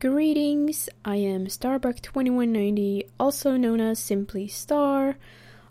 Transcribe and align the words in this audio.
Greetings, 0.00 0.90
I 1.04 1.16
am 1.16 1.46
Starbuck2190, 1.46 3.08
also 3.18 3.56
known 3.56 3.80
as 3.80 3.98
simply 3.98 4.48
Star, 4.48 5.16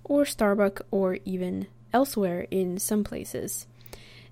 or 0.04 0.26
Starbuck, 0.26 0.82
or 0.90 1.20
even 1.24 1.68
elsewhere 1.92 2.48
in 2.50 2.80
some 2.80 3.04
places. 3.04 3.68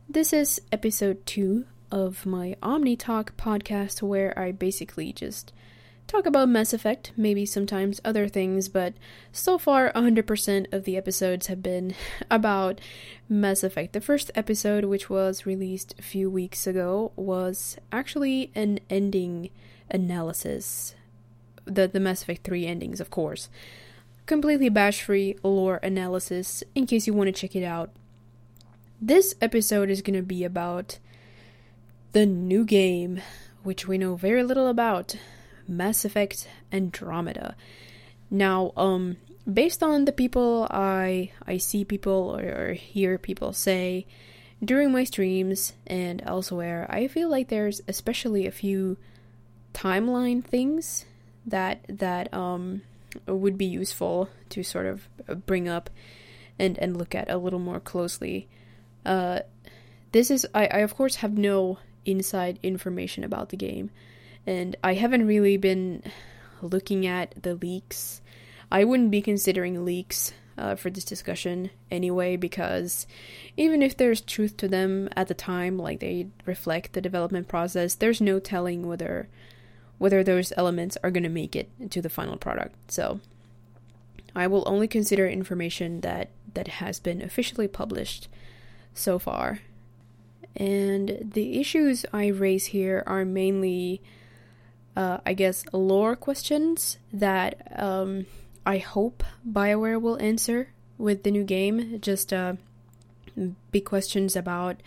This 0.09 0.33
is 0.33 0.59
episode 0.71 1.23
2 1.27 1.65
of 1.91 2.25
my 2.25 2.55
Omni 2.63 2.95
Talk 2.95 3.37
podcast, 3.37 4.01
where 4.01 4.37
I 4.39 4.53
basically 4.53 5.13
just 5.13 5.53
talk 6.07 6.25
about 6.25 6.49
Mass 6.49 6.73
Effect, 6.73 7.11
maybe 7.15 7.45
sometimes 7.45 8.01
other 8.03 8.27
things, 8.27 8.69
but 8.69 8.93
so 9.31 9.59
far 9.59 9.91
100% 9.93 10.73
of 10.73 10.85
the 10.85 10.97
episodes 10.97 11.47
have 11.47 11.61
been 11.61 11.93
about 12.31 12.81
Mass 13.29 13.63
Effect. 13.63 13.93
The 13.93 14.01
first 14.01 14.31
episode, 14.33 14.85
which 14.85 15.11
was 15.11 15.45
released 15.45 15.93
a 15.99 16.01
few 16.01 16.29
weeks 16.29 16.65
ago, 16.65 17.11
was 17.15 17.77
actually 17.91 18.51
an 18.55 18.79
ending 18.89 19.51
analysis. 19.91 20.95
The, 21.65 21.87
the 21.87 21.99
Mass 21.99 22.23
Effect 22.23 22.43
3 22.43 22.65
endings, 22.65 22.99
of 22.99 23.09
course. 23.09 23.49
Completely 24.25 24.69
bash 24.69 25.03
free 25.03 25.35
lore 25.43 25.79
analysis 25.83 26.63
in 26.73 26.87
case 26.87 27.05
you 27.05 27.13
want 27.13 27.27
to 27.27 27.31
check 27.31 27.55
it 27.55 27.63
out. 27.63 27.91
This 28.99 29.35
episode 29.41 29.89
is 29.89 30.01
going 30.01 30.15
to 30.15 30.23
be 30.23 30.43
about 30.43 30.99
the 32.11 32.25
new 32.25 32.65
game, 32.65 33.21
which 33.63 33.87
we 33.87 33.97
know 33.97 34.15
very 34.15 34.43
little 34.43 34.67
about. 34.67 35.15
Mass 35.67 36.05
Effect 36.05 36.47
Andromeda. 36.71 37.55
Now, 38.29 38.73
um, 38.75 39.17
based 39.51 39.81
on 39.81 40.05
the 40.05 40.11
people 40.11 40.67
I 40.69 41.31
I 41.47 41.57
see 41.57 41.83
people 41.83 42.37
or, 42.37 42.69
or 42.69 42.73
hear 42.73 43.17
people 43.17 43.53
say 43.53 44.05
during 44.63 44.91
my 44.91 45.03
streams 45.03 45.73
and 45.87 46.21
elsewhere, 46.25 46.85
I 46.89 47.07
feel 47.07 47.29
like 47.29 47.47
there's 47.47 47.81
especially 47.87 48.45
a 48.45 48.51
few 48.51 48.97
timeline 49.73 50.43
things 50.43 51.05
that 51.45 51.83
that 51.87 52.33
um 52.33 52.81
would 53.27 53.57
be 53.57 53.65
useful 53.65 54.29
to 54.49 54.63
sort 54.63 54.85
of 54.85 55.07
bring 55.45 55.67
up 55.67 55.89
and 56.59 56.77
and 56.79 56.97
look 56.97 57.15
at 57.15 57.29
a 57.29 57.37
little 57.37 57.59
more 57.59 57.79
closely. 57.79 58.47
Uh, 59.05 59.39
this 60.11 60.29
is 60.29 60.47
I, 60.53 60.67
I 60.67 60.77
of 60.79 60.95
course 60.95 61.15
have 61.17 61.37
no 61.37 61.79
inside 62.05 62.59
information 62.63 63.23
about 63.23 63.49
the 63.49 63.57
game 63.57 63.91
and 64.45 64.75
I 64.83 64.93
haven't 64.95 65.27
really 65.27 65.57
been 65.57 66.03
looking 66.61 67.05
at 67.05 67.33
the 67.41 67.55
leaks. 67.55 68.21
I 68.71 68.83
wouldn't 68.83 69.11
be 69.11 69.21
considering 69.21 69.85
leaks 69.85 70.33
uh, 70.57 70.75
for 70.75 70.89
this 70.89 71.03
discussion 71.03 71.69
anyway, 71.89 72.35
because 72.37 73.07
even 73.57 73.81
if 73.81 73.97
there's 73.97 74.21
truth 74.21 74.57
to 74.57 74.67
them 74.67 75.09
at 75.15 75.27
the 75.27 75.33
time, 75.33 75.77
like 75.77 75.99
they 75.99 76.27
reflect 76.45 76.93
the 76.93 77.01
development 77.01 77.47
process, 77.47 77.95
there's 77.95 78.21
no 78.21 78.39
telling 78.39 78.87
whether 78.87 79.27
whether 80.01 80.23
those 80.23 80.51
elements 80.57 80.97
are 81.03 81.11
going 81.11 81.21
to 81.21 81.29
make 81.29 81.55
it 81.55 81.69
to 81.91 82.01
the 82.01 82.09
final 82.09 82.35
product. 82.35 82.73
So 82.91 83.19
I 84.35 84.47
will 84.47 84.63
only 84.65 84.87
consider 84.87 85.27
information 85.27 86.01
that 86.01 86.29
that 86.55 86.67
has 86.67 86.99
been 86.99 87.21
officially 87.21 87.67
published 87.67 88.27
so 88.95 89.19
far. 89.19 89.59
And 90.55 91.31
the 91.33 91.59
issues 91.59 92.03
I 92.11 92.27
raise 92.27 92.65
here 92.65 93.03
are 93.05 93.25
mainly 93.25 94.01
uh, 94.95 95.19
I 95.25 95.33
guess, 95.33 95.63
lore 95.71 96.15
questions 96.15 96.97
that 97.13 97.71
um, 97.75 98.25
I 98.65 98.79
hope 98.79 99.23
BioWare 99.47 100.01
will 100.01 100.19
answer 100.21 100.69
with 100.97 101.23
the 101.23 101.31
new 101.31 101.43
game. 101.43 101.99
Just 102.01 102.33
uh, 102.33 102.55
big 103.71 103.85
questions 103.85 104.35
about 104.35 104.81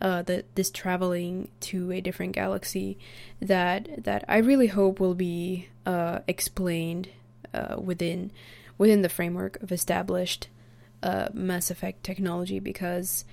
uh, 0.00 0.22
the 0.22 0.44
this 0.54 0.70
traveling 0.70 1.48
to 1.60 1.92
a 1.92 2.00
different 2.00 2.32
galaxy 2.32 2.98
that 3.40 4.04
that 4.04 4.24
I 4.28 4.38
really 4.38 4.66
hope 4.66 5.00
will 5.00 5.14
be 5.14 5.68
uh, 5.86 6.20
explained 6.26 7.08
uh, 7.52 7.76
within 7.78 8.32
within 8.76 9.02
the 9.02 9.08
framework 9.08 9.62
of 9.62 9.70
established 9.72 10.48
uh, 11.02 11.28
Mass 11.32 11.70
Effect 11.70 12.02
technology 12.02 12.58
because 12.58 13.24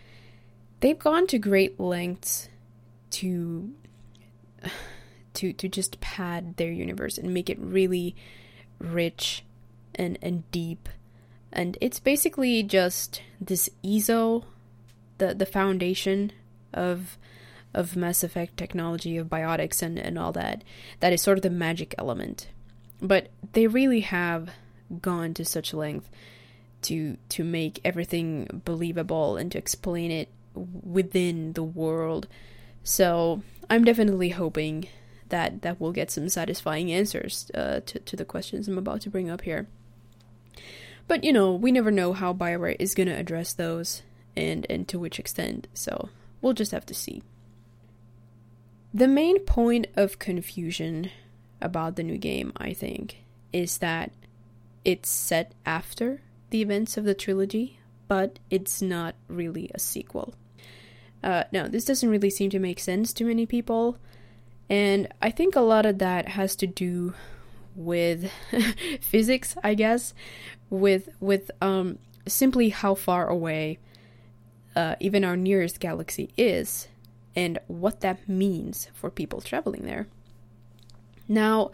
they've 0.81 1.00
gone 1.00 1.28
to 1.28 1.40
great 1.40 1.80
lengths 1.80 2.50
to 3.12 3.72
to 5.34 5.53
to 5.53 5.68
just 5.68 6.00
pad 6.00 6.58
their 6.58 6.72
universe 6.72 7.18
and 7.18 7.34
make 7.34 7.50
it 7.50 7.59
really 7.59 8.16
rich 8.80 9.44
and 9.96 10.18
and 10.22 10.50
deep. 10.52 10.88
And 11.53 11.78
it's 11.81 12.00
basically 12.00 12.64
just 12.64 13.22
this 13.40 13.69
eezo 13.84 14.44
the 15.18 15.34
the 15.34 15.46
foundation 15.46 16.31
of 16.74 17.18
of 17.74 17.96
mass 17.96 18.24
effect 18.24 18.58
technology 18.58 19.18
of 19.18 19.28
biotics 19.28 19.82
and 19.82 19.98
and 19.98 20.18
all 20.18 20.32
that 20.32 20.64
that 21.00 21.14
is 21.14 21.22
sort 21.22 21.38
of 21.38 21.42
the 21.42 21.50
magic 21.50 21.96
element 21.98 22.48
but 23.02 23.30
they 23.54 23.68
really 23.68 24.02
have 24.02 24.50
gone 25.02 25.34
to 25.34 25.46
such 25.46 25.74
length 25.74 26.09
to 26.82 27.18
to 27.30 27.44
make 27.44 27.80
everything 27.86 28.62
believable 28.66 29.38
and 29.38 29.52
to 29.52 29.58
explain 29.58 30.12
it 30.12 30.30
within 30.54 31.54
the 31.54 31.64
world 31.64 32.28
so 32.84 33.42
i'm 33.70 33.86
definitely 33.86 34.30
hoping 34.30 34.88
that 35.32 35.64
that 35.64 35.82
will 35.82 35.92
get 35.92 36.12
some 36.12 36.30
satisfying 36.30 36.92
answers 36.92 37.50
uh, 37.56 37.80
to 37.88 38.00
to 38.00 38.16
the 38.16 38.24
questions 38.24 38.68
I'm 38.68 38.78
about 38.78 39.02
to 39.02 39.09
bring 39.09 39.30
up 39.30 39.42
here. 39.42 39.68
But 41.08 41.24
you 41.24 41.34
know, 41.34 41.53
we 41.53 41.72
never 41.72 41.90
know 41.90 42.14
how 42.14 42.34
Bioware 42.34 42.76
is 42.78 42.94
gonna 42.94 43.16
address 43.16 43.52
those 43.53 44.03
and 44.38 44.68
and 44.70 44.88
to 44.90 45.00
which 45.00 45.18
extent. 45.18 45.68
So 45.74 46.09
we'll 46.41 46.53
just 46.53 46.72
have 46.72 46.85
to 46.88 46.94
see. 46.94 47.24
The 48.94 49.07
main 49.07 49.40
point 49.40 49.88
of 49.96 50.19
confusion 50.19 51.09
about 51.62 51.96
the 51.96 52.03
new 52.03 52.18
game, 52.18 52.52
I 52.57 52.74
think, 52.74 53.24
is 53.53 53.78
that 53.78 54.12
it's 54.84 55.09
set 55.09 55.53
after 55.66 56.22
the 56.50 56.62
events 56.62 56.97
of 56.97 57.06
the 57.06 57.13
trilogy, 57.13 57.79
but 58.07 58.40
it's 58.50 58.81
not 58.81 59.16
really 59.28 59.72
a 59.74 59.79
sequel. 59.79 60.34
Uh, 61.24 61.44
now, 61.52 61.68
this 61.68 61.85
doesn't 61.85 62.09
really 62.09 62.29
seem 62.29 62.50
to 62.50 62.59
make 62.59 62.79
sense 62.79 63.13
to 63.13 63.23
many 63.23 63.46
people. 63.46 63.97
And 64.69 65.08
I 65.22 65.31
think 65.31 65.56
a 65.56 65.62
lot 65.62 65.85
of 65.85 66.00
that 66.00 66.29
has 66.29 66.56
to 66.58 66.68
do 66.68 67.13
with 67.75 68.31
physics, 69.02 69.56
I 69.63 69.75
guess, 69.75 70.13
with 70.69 71.09
with 71.19 71.52
um 71.62 72.00
simply 72.28 72.69
how 72.69 72.96
far 72.96 73.28
away 73.28 73.79
uh, 74.76 74.96
even 75.00 75.24
our 75.24 75.38
nearest 75.38 75.80
galaxy 75.80 76.32
is 76.38 76.88
and 77.36 77.59
what 77.68 78.02
that 78.02 78.28
means 78.28 78.88
for 78.94 79.09
people 79.09 79.42
traveling 79.42 79.86
there. 79.86 80.08
Now, 81.28 81.72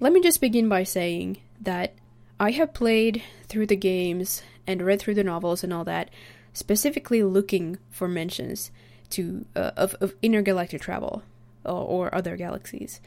let 0.00 0.12
me 0.12 0.20
just 0.20 0.40
begin 0.40 0.68
by 0.68 0.84
saying 0.84 1.38
that 1.60 1.94
I 2.40 2.52
have 2.52 2.74
played 2.74 3.22
through 3.48 3.66
the 3.66 3.76
games 3.76 4.42
and 4.66 4.82
read 4.82 5.00
through 5.00 5.14
the 5.14 5.24
novels 5.24 5.64
and 5.64 5.72
all 5.72 5.84
that, 5.84 6.10
specifically 6.52 7.22
looking 7.22 7.78
for 7.90 8.08
mentions 8.08 8.70
to 9.10 9.46
uh, 9.56 9.70
of, 9.76 9.94
of 10.00 10.14
intergalactic 10.22 10.82
travel 10.82 11.22
or 11.64 12.14
other 12.14 12.36
galaxies. 12.36 13.00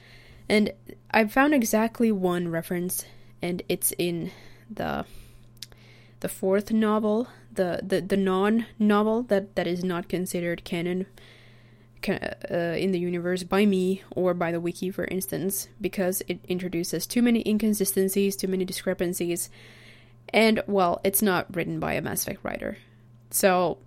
And 0.50 0.74
I 1.12 1.26
found 1.26 1.54
exactly 1.54 2.12
one 2.12 2.50
reference, 2.50 3.06
and 3.42 3.62
it's 3.70 3.94
in 3.98 4.32
the 4.70 5.06
the 6.20 6.30
fourth 6.30 6.72
novel, 6.72 7.28
the 7.54 7.82
the, 7.84 8.02
the 8.02 8.18
non 8.18 8.66
novel 8.80 9.24
that, 9.24 9.56
that 9.56 9.68
is 9.68 9.84
not 9.84 10.10
considered 10.10 10.64
canon 10.64 11.06
uh, 12.10 12.56
in 12.56 12.92
the 12.92 13.00
universe 13.00 13.44
by 13.44 13.66
me 13.66 14.02
or 14.12 14.34
by 14.34 14.52
the 14.52 14.60
wiki, 14.60 14.90
for 14.90 15.06
instance, 15.06 15.68
because 15.80 16.22
it 16.28 16.40
introduces 16.48 17.06
too 17.06 17.22
many 17.22 17.44
inconsistencies, 17.48 18.36
too 18.36 18.48
many 18.48 18.66
discrepancies, 18.66 19.50
and 20.30 20.64
well, 20.68 21.00
it's 21.04 21.22
not 21.22 21.54
written 21.56 21.80
by 21.80 21.94
a 21.94 22.02
Mass 22.02 22.24
Effect 22.24 22.44
writer. 22.44 22.78
So 23.30 23.78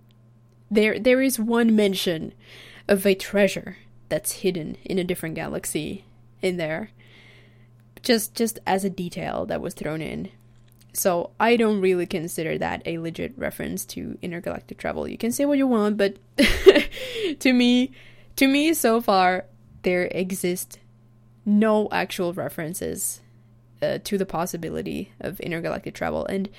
there 0.69 0.99
there 0.99 1.21
is 1.21 1.39
one 1.39 1.75
mention 1.75 2.33
of 2.87 3.05
a 3.05 3.15
treasure 3.15 3.77
that's 4.09 4.43
hidden 4.43 4.77
in 4.83 4.99
a 4.99 5.03
different 5.03 5.35
galaxy 5.35 6.05
in 6.41 6.57
there. 6.57 6.91
Just 8.01 8.35
just 8.35 8.59
as 8.65 8.83
a 8.83 8.89
detail 8.89 9.45
that 9.47 9.61
was 9.61 9.73
thrown 9.73 10.01
in. 10.01 10.29
So 10.95 11.31
I 11.39 11.57
don't 11.57 11.81
really 11.81 12.05
consider 12.05 12.57
that 12.57 12.81
a 12.85 12.99
legit 12.99 13.37
reference 13.37 13.85
to 13.87 14.17
intergalactic 14.21 14.77
travel. 14.77 15.07
You 15.07 15.17
can 15.17 15.31
say 15.31 15.45
what 15.45 15.57
you 15.57 15.67
want, 15.67 15.97
but 15.97 16.17
to 17.39 17.53
me 17.53 17.91
to 18.37 18.47
me 18.47 18.73
so 18.73 19.01
far 19.01 19.45
there 19.83 20.05
exist 20.11 20.79
no 21.45 21.87
actual 21.91 22.33
references 22.33 23.21
uh, 23.81 23.99
to 24.03 24.17
the 24.17 24.25
possibility 24.25 25.11
of 25.19 25.39
intergalactic 25.39 25.93
travel 25.93 26.25
and 26.25 26.49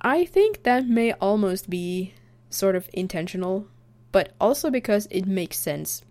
I 0.00 0.24
think 0.24 0.62
that 0.64 0.86
may 0.86 1.12
almost 1.14 1.70
be 1.70 2.14
sort 2.50 2.76
of 2.76 2.88
intentional 2.92 3.66
but 4.12 4.32
also 4.40 4.70
because 4.70 5.08
it 5.10 5.26
makes 5.26 5.58
sense 5.58 6.02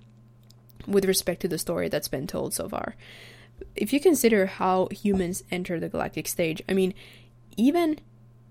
with 0.88 1.06
respect 1.06 1.42
to 1.42 1.48
the 1.48 1.58
story 1.58 1.90
that's 1.90 2.08
been 2.08 2.28
told 2.28 2.54
so 2.54 2.70
far. 2.70 2.96
If 3.76 3.94
you 3.94 4.00
consider 4.00 4.46
how 4.46 4.88
humans 4.92 5.44
enter 5.52 5.80
the 5.80 5.90
galactic 5.90 6.28
stage, 6.28 6.62
I 6.68 6.74
mean, 6.74 6.94
even 7.58 8.00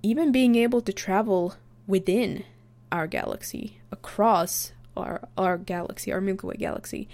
even 0.03 0.33
being 0.33 0.55
able 0.55 0.83
to 0.83 0.93
travel 0.93 1.55
within 1.87 2.45
our 2.93 3.07
galaxy, 3.07 3.79
across 3.91 4.73
our 4.97 5.29
our 5.37 5.59
galaxy, 5.59 6.13
our 6.13 6.21
Milky 6.21 6.47
Way 6.47 6.57
galaxy, 6.57 7.09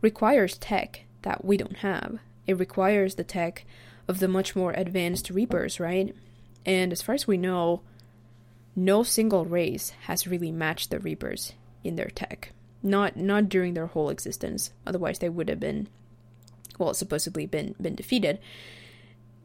requires 0.00 0.58
tech 0.58 1.04
that 1.22 1.44
we 1.44 1.56
don't 1.56 1.78
have. 1.78 2.18
It 2.46 2.58
requires 2.58 3.14
the 3.14 3.24
tech 3.24 3.64
of 4.08 4.18
the 4.18 4.28
much 4.28 4.56
more 4.56 4.72
advanced 4.72 5.30
Reapers, 5.30 5.78
right? 5.78 6.14
And 6.66 6.92
as 6.92 7.02
far 7.02 7.14
as 7.14 7.26
we 7.26 7.36
know, 7.36 7.82
no 8.74 9.02
single 9.02 9.44
race 9.44 9.90
has 10.02 10.26
really 10.26 10.50
matched 10.50 10.90
the 10.90 10.98
Reapers 10.98 11.52
in 11.84 11.96
their 11.96 12.10
tech. 12.10 12.52
Not 12.82 13.16
not 13.16 13.48
during 13.48 13.74
their 13.74 13.86
whole 13.86 14.10
existence. 14.10 14.72
Otherwise 14.86 15.18
they 15.20 15.28
would 15.28 15.48
have 15.48 15.60
been 15.60 15.88
well, 16.84 16.94
supposedly 16.94 17.46
been 17.46 17.74
been 17.80 17.94
defeated. 17.94 18.38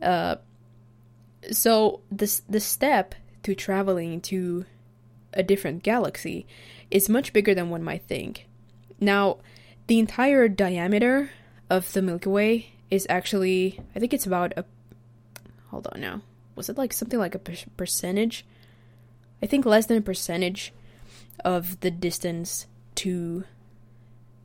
Uh 0.01 0.37
so 1.51 2.01
this 2.11 2.41
the 2.49 2.59
step 2.59 3.15
to 3.43 3.55
traveling 3.55 4.21
to 4.21 4.65
a 5.33 5.43
different 5.43 5.83
galaxy 5.83 6.45
is 6.89 7.09
much 7.09 7.33
bigger 7.33 7.53
than 7.53 7.69
one 7.69 7.83
might 7.83 8.03
think. 8.03 8.47
Now, 8.99 9.37
the 9.87 9.99
entire 9.99 10.47
diameter 10.47 11.29
of 11.69 11.91
the 11.93 12.01
Milky 12.01 12.29
Way 12.29 12.73
is 12.89 13.05
actually, 13.09 13.79
I 13.95 13.99
think 13.99 14.13
it's 14.13 14.25
about 14.25 14.53
a. 14.57 14.65
Hold 15.69 15.87
on 15.91 16.01
now. 16.01 16.21
Was 16.55 16.69
it 16.69 16.77
like 16.77 16.93
something 16.93 17.19
like 17.19 17.35
a 17.35 17.39
percentage? 17.39 18.45
I 19.41 19.45
think 19.45 19.65
less 19.65 19.85
than 19.85 19.97
a 19.97 20.01
percentage 20.01 20.73
of 21.45 21.79
the 21.81 21.91
distance 21.91 22.65
to 22.95 23.43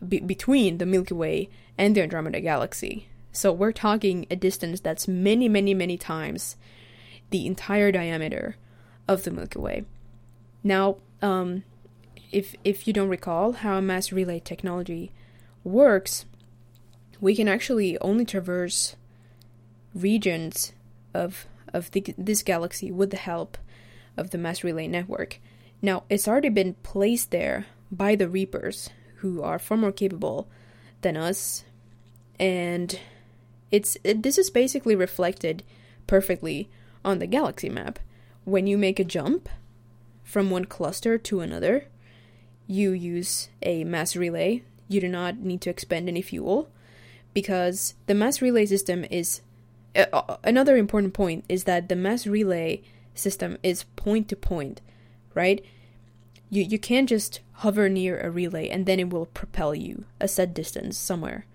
be, 0.07 0.21
between 0.21 0.79
the 0.79 0.87
Milky 0.87 1.15
Way 1.15 1.49
and 1.79 1.95
the 1.95 2.03
Andromeda 2.03 2.41
Galaxy. 2.41 3.09
So 3.33 3.53
we're 3.53 3.73
talking 3.73 4.27
a 4.31 4.37
distance 4.37 4.81
that's 4.81 5.09
many, 5.09 5.49
many, 5.49 5.75
many 5.75 5.97
times 5.97 6.57
the 7.31 7.47
entire 7.47 7.91
diameter 7.91 8.57
of 9.09 9.25
the 9.25 9.31
Milky 9.31 9.59
Way. 9.59 9.85
Now, 10.63 10.99
um, 11.23 11.65
if 12.31 12.55
if 12.65 12.87
you 12.87 12.93
don't 12.93 13.09
recall 13.09 13.53
how 13.53 13.81
mass 13.81 14.13
relay 14.13 14.41
technology 14.41 15.13
works, 15.65 16.25
we 17.21 17.35
can 17.35 17.49
actually 17.49 17.99
only 17.99 18.25
traverse 18.25 18.97
regions 19.95 20.73
of 21.15 21.47
of 21.73 21.91
the, 21.93 22.15
this 22.19 22.43
galaxy 22.43 22.91
with 22.91 23.11
the 23.11 23.17
help 23.17 23.57
of 24.17 24.31
the 24.31 24.39
mass 24.39 24.63
relay 24.63 24.87
network. 24.87 25.39
Now, 25.81 26.05
it's 26.09 26.29
already 26.29 26.49
been 26.49 26.75
placed 26.83 27.31
there 27.31 27.67
by 27.91 28.15
the 28.15 28.29
Reapers, 28.29 28.91
who 29.23 29.43
are 29.43 29.59
far 29.59 29.77
more 29.77 29.93
capable 29.93 30.49
than 31.01 31.17
us, 31.17 31.65
and 32.39 32.99
it's 33.71 33.97
it, 34.05 34.23
this 34.23 34.37
is 34.37 34.51
basically 34.51 34.95
reflected 34.95 35.63
perfectly 36.07 36.69
on 37.05 37.19
the 37.19 37.27
galaxy 37.27 37.69
map. 37.69 37.99
When 38.45 38.67
you 38.67 38.77
make 38.77 39.01
a 39.01 39.05
jump 39.05 39.49
from 40.25 40.51
one 40.51 40.65
cluster 40.65 41.19
to 41.19 41.41
another, 41.41 41.87
you 42.67 42.91
use 42.91 43.49
a 43.63 43.85
mass 43.85 44.17
relay. 44.17 44.63
You 44.89 45.01
do 45.01 45.09
not 45.09 45.39
need 45.39 45.61
to 45.63 45.71
expend 45.71 46.09
any 46.09 46.23
fuel 46.23 46.69
because 47.33 47.95
the 48.07 48.15
mass 48.15 48.43
relay 48.43 48.67
system 48.67 49.05
is 49.11 49.41
another 50.43 50.77
important 50.77 51.15
point 51.15 51.45
is 51.49 51.65
that 51.65 51.89
the 51.89 51.97
mass 51.97 52.27
relay 52.27 52.83
system 53.15 53.59
is 53.63 53.85
point 53.97 54.29
to 54.29 54.37
point, 54.37 54.81
right? 55.35 55.65
You 56.53 56.65
you 56.65 56.79
can't 56.79 57.09
just 57.09 57.41
hover 57.65 57.89
near 57.89 58.21
a 58.21 58.31
relay 58.31 58.69
and 58.69 58.85
then 58.85 59.01
it 59.01 59.09
will 59.09 59.25
propel 59.25 59.75
you 59.75 60.05
a 60.21 60.29
set 60.29 60.53
distance 60.53 60.99
somewhere. 60.99 61.47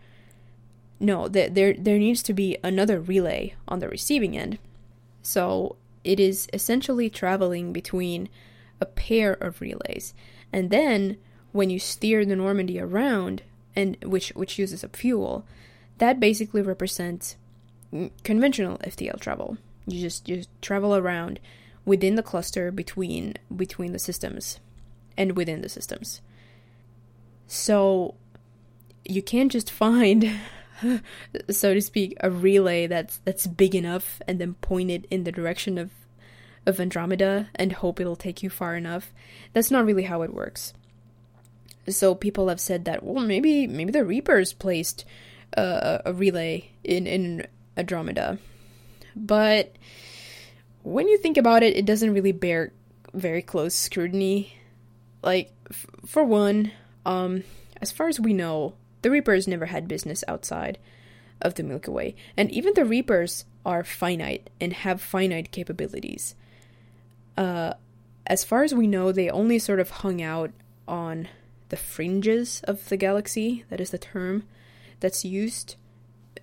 No, 1.00 1.28
there 1.28 1.50
there 1.50 1.74
there 1.74 2.00
needs 2.00 2.24
to 2.24 2.34
be 2.34 2.58
another 2.64 3.00
relay 3.00 3.54
on 3.68 3.78
the 3.78 3.88
receiving 3.88 4.36
end. 4.36 4.58
So 5.22 5.76
it 6.04 6.20
is 6.20 6.48
essentially 6.52 7.12
traveling 7.12 7.74
between 7.74 8.28
a 8.82 8.88
pair 8.88 9.34
of 9.34 9.62
relays. 9.62 10.16
And 10.52 10.72
then 10.72 11.18
when 11.52 11.70
you 11.70 11.78
steer 11.78 12.26
the 12.26 12.36
Normandy 12.36 12.80
around 12.80 13.44
and 13.76 13.98
which 14.04 14.30
which 14.30 14.58
uses 14.58 14.84
up 14.84 14.96
fuel, 14.96 15.46
that 16.00 16.20
basically 16.20 16.64
represents 16.64 17.38
conventional 18.24 18.80
FTL 18.80 19.20
travel. 19.20 19.58
You 19.86 20.02
just 20.02 20.28
you 20.28 20.46
travel 20.60 20.96
around 20.96 21.40
within 21.86 22.16
the 22.16 22.24
cluster 22.24 22.72
between 22.72 23.36
between 23.56 23.92
the 23.92 24.00
systems 24.00 24.60
and 25.18 25.36
within 25.36 25.62
the 25.62 25.70
systems. 25.70 26.22
So 27.48 28.16
you 29.06 29.22
can't 29.22 29.52
just 29.52 29.72
find 29.72 30.30
so 31.50 31.74
to 31.74 31.82
speak 31.82 32.16
a 32.22 32.30
relay 32.30 32.88
that's 32.88 33.18
that's 33.26 33.48
big 33.48 33.74
enough 33.74 34.22
and 34.28 34.40
then 34.40 34.54
point 34.56 34.92
it 34.92 35.06
in 35.10 35.24
the 35.24 35.32
direction 35.32 35.78
of 35.78 35.92
of 36.66 36.80
Andromeda 36.80 37.50
and 37.56 37.72
hope 37.72 38.00
it'll 38.00 38.18
take 38.18 38.44
you 38.44 38.50
far 38.50 38.76
enough. 38.76 39.14
That's 39.54 39.72
not 39.72 39.86
really 39.86 40.04
how 40.04 40.22
it 40.22 40.34
works. 40.34 40.74
So 41.88 42.14
people 42.14 42.50
have 42.50 42.60
said 42.60 42.86
that 42.86 43.04
well 43.04 43.26
maybe 43.26 43.66
maybe 43.68 43.92
the 43.92 44.06
Reapers 44.06 44.54
placed 44.54 45.06
uh, 45.56 46.00
a 46.06 46.14
relay 46.14 46.72
in 46.84 47.08
in 47.08 47.48
Andromeda, 47.78 48.38
but 49.16 49.74
when 50.84 51.08
you 51.08 51.18
think 51.18 51.38
about 51.38 51.64
it, 51.64 51.76
it 51.76 51.86
doesn't 51.86 52.14
really 52.14 52.32
bear 52.32 52.72
very 53.14 53.42
close 53.42 53.76
scrutiny. 53.76 54.54
Like 55.28 55.52
f- 55.70 55.86
for 56.06 56.24
one, 56.24 56.72
um, 57.06 57.44
as 57.82 57.92
far 57.92 58.08
as 58.08 58.18
we 58.18 58.32
know, 58.34 58.76
the 59.02 59.12
Reapers 59.12 59.46
never 59.46 59.66
had 59.66 59.86
business 59.86 60.24
outside 60.26 60.78
of 61.42 61.56
the 61.56 61.64
Milky 61.64 61.92
Way, 61.92 62.16
and 62.38 62.50
even 62.50 62.74
the 62.74 62.86
Reapers 62.86 63.44
are 63.66 63.84
finite 63.84 64.50
and 64.62 64.72
have 64.72 65.02
finite 65.02 65.52
capabilities. 65.52 66.34
Uh, 67.36 67.74
as 68.26 68.46
far 68.46 68.64
as 68.64 68.74
we 68.74 68.88
know, 68.88 69.12
they 69.12 69.30
only 69.30 69.60
sort 69.60 69.82
of 69.82 69.90
hung 69.90 70.22
out 70.22 70.52
on 70.88 71.28
the 71.68 71.76
fringes 71.76 72.62
of 72.64 72.88
the 72.88 72.96
galaxy. 72.96 73.66
That 73.70 73.82
is 73.82 73.90
the 73.90 73.98
term 73.98 74.46
that's 75.02 75.26
used. 75.26 75.76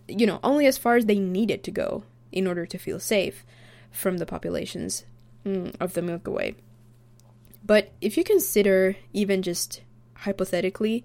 You 0.07 0.27
know, 0.27 0.41
only 0.45 0.67
as 0.67 0.77
far 0.77 0.97
as 0.97 1.07
they 1.07 1.19
needed 1.19 1.65
to 1.65 1.71
go 1.71 2.03
in 2.33 2.47
order 2.47 2.67
to 2.67 2.77
feel 2.77 3.01
safe 3.01 3.47
from 3.91 4.19
the 4.19 4.27
populations 4.27 5.07
mm, 5.43 5.75
of 5.81 5.95
the 5.95 6.03
Milky 6.03 6.31
Way. 6.31 6.55
But 7.65 7.93
if 8.01 8.17
you 8.17 8.25
consider, 8.25 8.97
even 9.13 9.43
just 9.43 9.81
hypothetically, 10.15 11.05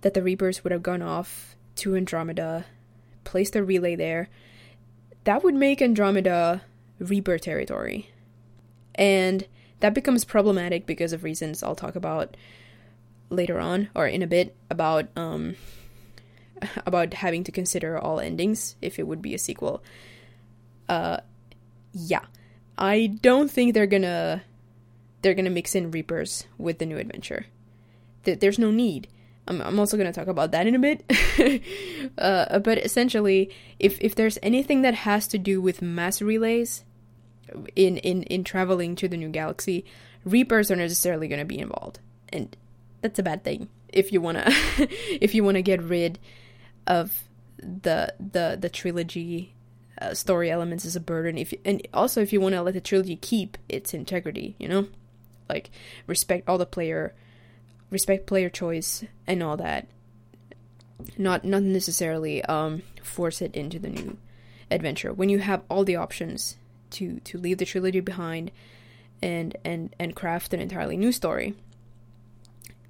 that 0.00 0.14
the 0.14 0.22
Reapers 0.22 0.64
would 0.64 0.72
have 0.72 0.82
gone 0.82 1.02
off 1.02 1.56
to 1.76 1.94
Andromeda, 1.94 2.64
placed 3.24 3.54
a 3.54 3.62
relay 3.62 3.94
there, 3.94 4.28
that 5.24 5.44
would 5.44 5.54
make 5.54 5.82
Andromeda 5.82 6.62
Reaper 6.98 7.38
territory. 7.38 8.10
And 8.94 9.46
that 9.80 9.94
becomes 9.94 10.24
problematic 10.24 10.86
because 10.86 11.12
of 11.12 11.22
reasons 11.22 11.62
I'll 11.62 11.76
talk 11.76 11.96
about 11.96 12.36
later 13.30 13.60
on 13.60 13.90
or 13.94 14.08
in 14.08 14.22
a 14.22 14.26
bit 14.26 14.56
about 14.70 15.06
um 15.14 15.54
about 16.86 17.14
having 17.14 17.44
to 17.44 17.52
consider 17.52 17.98
all 17.98 18.20
endings 18.20 18.74
if 18.80 18.98
it 18.98 19.06
would 19.06 19.22
be 19.22 19.34
a 19.34 19.38
sequel. 19.38 19.82
Uh 20.88 21.18
yeah. 21.92 22.24
I 22.76 23.18
don't 23.20 23.50
think 23.50 23.74
they're 23.74 23.86
gonna 23.86 24.42
they're 25.22 25.34
gonna 25.34 25.50
mix 25.50 25.74
in 25.74 25.90
Reapers 25.90 26.46
with 26.56 26.78
the 26.78 26.86
new 26.86 26.98
adventure. 26.98 27.46
There's 28.24 28.58
no 28.58 28.70
need. 28.70 29.08
I'm, 29.46 29.62
I'm 29.62 29.78
also 29.78 29.96
gonna 29.96 30.12
talk 30.12 30.28
about 30.28 30.52
that 30.52 30.66
in 30.66 30.74
a 30.74 30.78
bit. 30.78 31.62
uh, 32.18 32.58
but 32.58 32.78
essentially, 32.78 33.50
if 33.78 33.98
if 34.00 34.14
there's 34.14 34.38
anything 34.42 34.82
that 34.82 34.94
has 34.94 35.26
to 35.28 35.38
do 35.38 35.60
with 35.60 35.82
mass 35.82 36.20
relays, 36.20 36.84
in 37.74 37.96
in 37.98 38.22
in 38.24 38.44
traveling 38.44 38.94
to 38.96 39.08
the 39.08 39.16
new 39.16 39.28
galaxy, 39.28 39.84
reapers 40.24 40.70
are 40.70 40.76
necessarily 40.76 41.28
going 41.28 41.40
to 41.40 41.44
be 41.44 41.58
involved, 41.58 42.00
and 42.30 42.56
that's 43.00 43.18
a 43.18 43.22
bad 43.22 43.44
thing 43.44 43.68
if 43.90 44.12
you 44.12 44.20
wanna 44.20 44.44
if 44.78 45.34
you 45.34 45.42
wanna 45.42 45.62
get 45.62 45.82
rid 45.82 46.18
of 46.86 47.24
the 47.58 48.12
the 48.18 48.56
the 48.60 48.68
trilogy 48.68 49.54
uh, 50.00 50.14
story 50.14 50.50
elements 50.50 50.84
as 50.84 50.96
a 50.96 51.00
burden. 51.00 51.38
If 51.38 51.54
and 51.64 51.86
also 51.92 52.20
if 52.20 52.32
you 52.32 52.40
want 52.40 52.54
to 52.54 52.62
let 52.62 52.74
the 52.74 52.80
trilogy 52.80 53.16
keep 53.16 53.58
its 53.68 53.94
integrity, 53.94 54.56
you 54.58 54.68
know, 54.68 54.88
like 55.48 55.70
respect 56.06 56.48
all 56.48 56.58
the 56.58 56.66
player, 56.66 57.14
respect 57.90 58.26
player 58.26 58.48
choice 58.48 59.04
and 59.26 59.42
all 59.42 59.56
that. 59.56 59.86
Not 61.16 61.44
not 61.44 61.62
necessarily 61.62 62.42
um 62.44 62.82
force 63.02 63.40
it 63.40 63.54
into 63.54 63.78
the 63.78 63.88
new 63.88 64.18
adventure 64.70 65.12
when 65.12 65.28
you 65.28 65.38
have 65.38 65.62
all 65.70 65.84
the 65.84 65.96
options 65.96 66.56
to 66.90 67.20
to 67.20 67.38
leave 67.38 67.58
the 67.58 67.64
trilogy 67.64 68.00
behind 68.00 68.50
and 69.22 69.56
and 69.64 69.94
and 69.98 70.14
craft 70.14 70.52
an 70.54 70.60
entirely 70.60 70.96
new 70.96 71.12
story. 71.12 71.54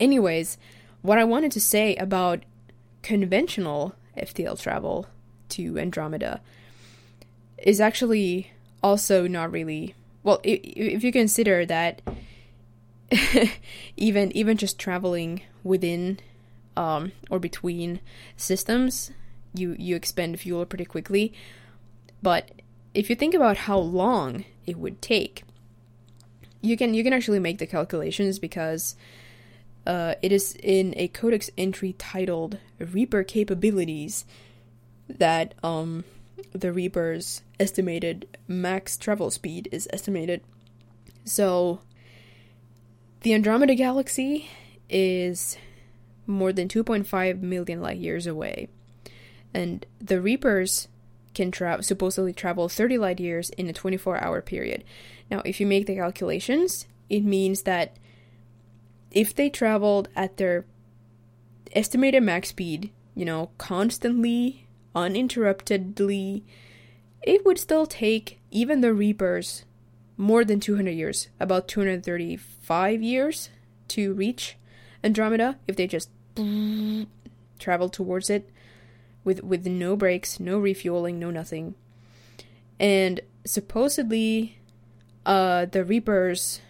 Anyways, 0.00 0.58
what 1.02 1.18
I 1.18 1.24
wanted 1.24 1.52
to 1.52 1.60
say 1.60 1.96
about 1.96 2.44
conventional 3.02 3.94
FTL 4.16 4.60
travel 4.60 5.06
to 5.50 5.78
Andromeda 5.78 6.40
is 7.58 7.80
actually 7.80 8.52
also 8.82 9.26
not 9.26 9.50
really 9.50 9.94
well 10.22 10.40
if 10.44 11.02
you 11.02 11.12
consider 11.12 11.66
that 11.66 12.00
even 13.96 14.30
even 14.36 14.56
just 14.56 14.78
traveling 14.78 15.42
within 15.64 16.18
um, 16.76 17.12
or 17.30 17.38
between 17.38 18.00
systems 18.36 19.10
you 19.54 19.74
you 19.78 19.96
expend 19.96 20.38
fuel 20.38 20.64
pretty 20.66 20.84
quickly 20.84 21.32
but 22.22 22.50
if 22.94 23.08
you 23.10 23.16
think 23.16 23.34
about 23.34 23.56
how 23.58 23.78
long 23.78 24.44
it 24.66 24.76
would 24.76 25.00
take, 25.00 25.44
you 26.60 26.76
can 26.76 26.94
you 26.94 27.04
can 27.04 27.12
actually 27.12 27.38
make 27.38 27.58
the 27.58 27.66
calculations 27.66 28.38
because 28.38 28.96
Uh, 29.86 30.14
it 30.20 30.32
is 30.32 30.54
in 30.62 30.92
a 30.98 31.08
codex 31.08 31.50
entry 31.56 31.94
titled 31.96 32.58
Reaper 32.78 33.24
Capabilities 33.24 34.26
that 35.08 35.54
um, 35.62 36.04
the 36.52 36.72
Reaper's 36.72 37.40
estimated 37.58 38.26
max 38.46 38.98
travel 38.98 39.30
speed 39.30 39.66
is 39.72 39.88
estimated. 39.90 40.42
So, 41.24 41.80
the 43.22 43.34
Andromeda 43.34 43.74
Galaxy 43.74 44.48
is 44.88 45.56
more 46.26 46.52
than 46.52 46.68
2.5 46.68 47.40
million 47.40 47.80
light 47.80 47.98
years 47.98 48.26
away, 48.26 48.68
and 49.52 49.86
the 49.98 50.20
Reapers 50.20 50.88
can 51.34 51.50
tra- 51.50 51.82
supposedly 51.82 52.32
travel 52.32 52.68
30 52.68 52.98
light 52.98 53.20
years 53.20 53.50
in 53.50 53.68
a 53.68 53.72
24 53.72 54.22
hour 54.22 54.40
period. 54.40 54.84
Now, 55.30 55.42
if 55.44 55.60
you 55.60 55.66
make 55.66 55.86
the 55.86 55.94
calculations, 55.96 56.86
it 57.08 57.24
means 57.24 57.62
that 57.62 57.96
if 59.10 59.34
they 59.34 59.48
traveled 59.48 60.08
at 60.14 60.36
their 60.36 60.66
estimated 61.72 62.22
max 62.22 62.50
speed, 62.50 62.90
you 63.14 63.24
know, 63.24 63.50
constantly, 63.58 64.66
uninterruptedly, 64.94 66.42
it 67.22 67.44
would 67.44 67.58
still 67.58 67.86
take 67.86 68.40
even 68.50 68.80
the 68.80 68.92
Reapers 68.92 69.64
more 70.18 70.44
than 70.44 70.60
200 70.60 70.90
years, 70.90 71.28
about 71.40 71.68
235 71.68 73.02
years 73.02 73.48
to 73.86 74.12
reach 74.12 74.56
Andromeda 75.02 75.56
if 75.66 75.76
they 75.76 75.86
just 75.86 76.10
travel 77.58 77.88
towards 77.88 78.28
it 78.28 78.50
with 79.24 79.42
with 79.42 79.66
no 79.66 79.96
breaks, 79.96 80.38
no 80.38 80.58
refueling, 80.58 81.18
no 81.18 81.30
nothing. 81.30 81.74
And 82.78 83.20
supposedly 83.46 84.58
uh 85.24 85.66
the 85.66 85.84
Reapers 85.84 86.60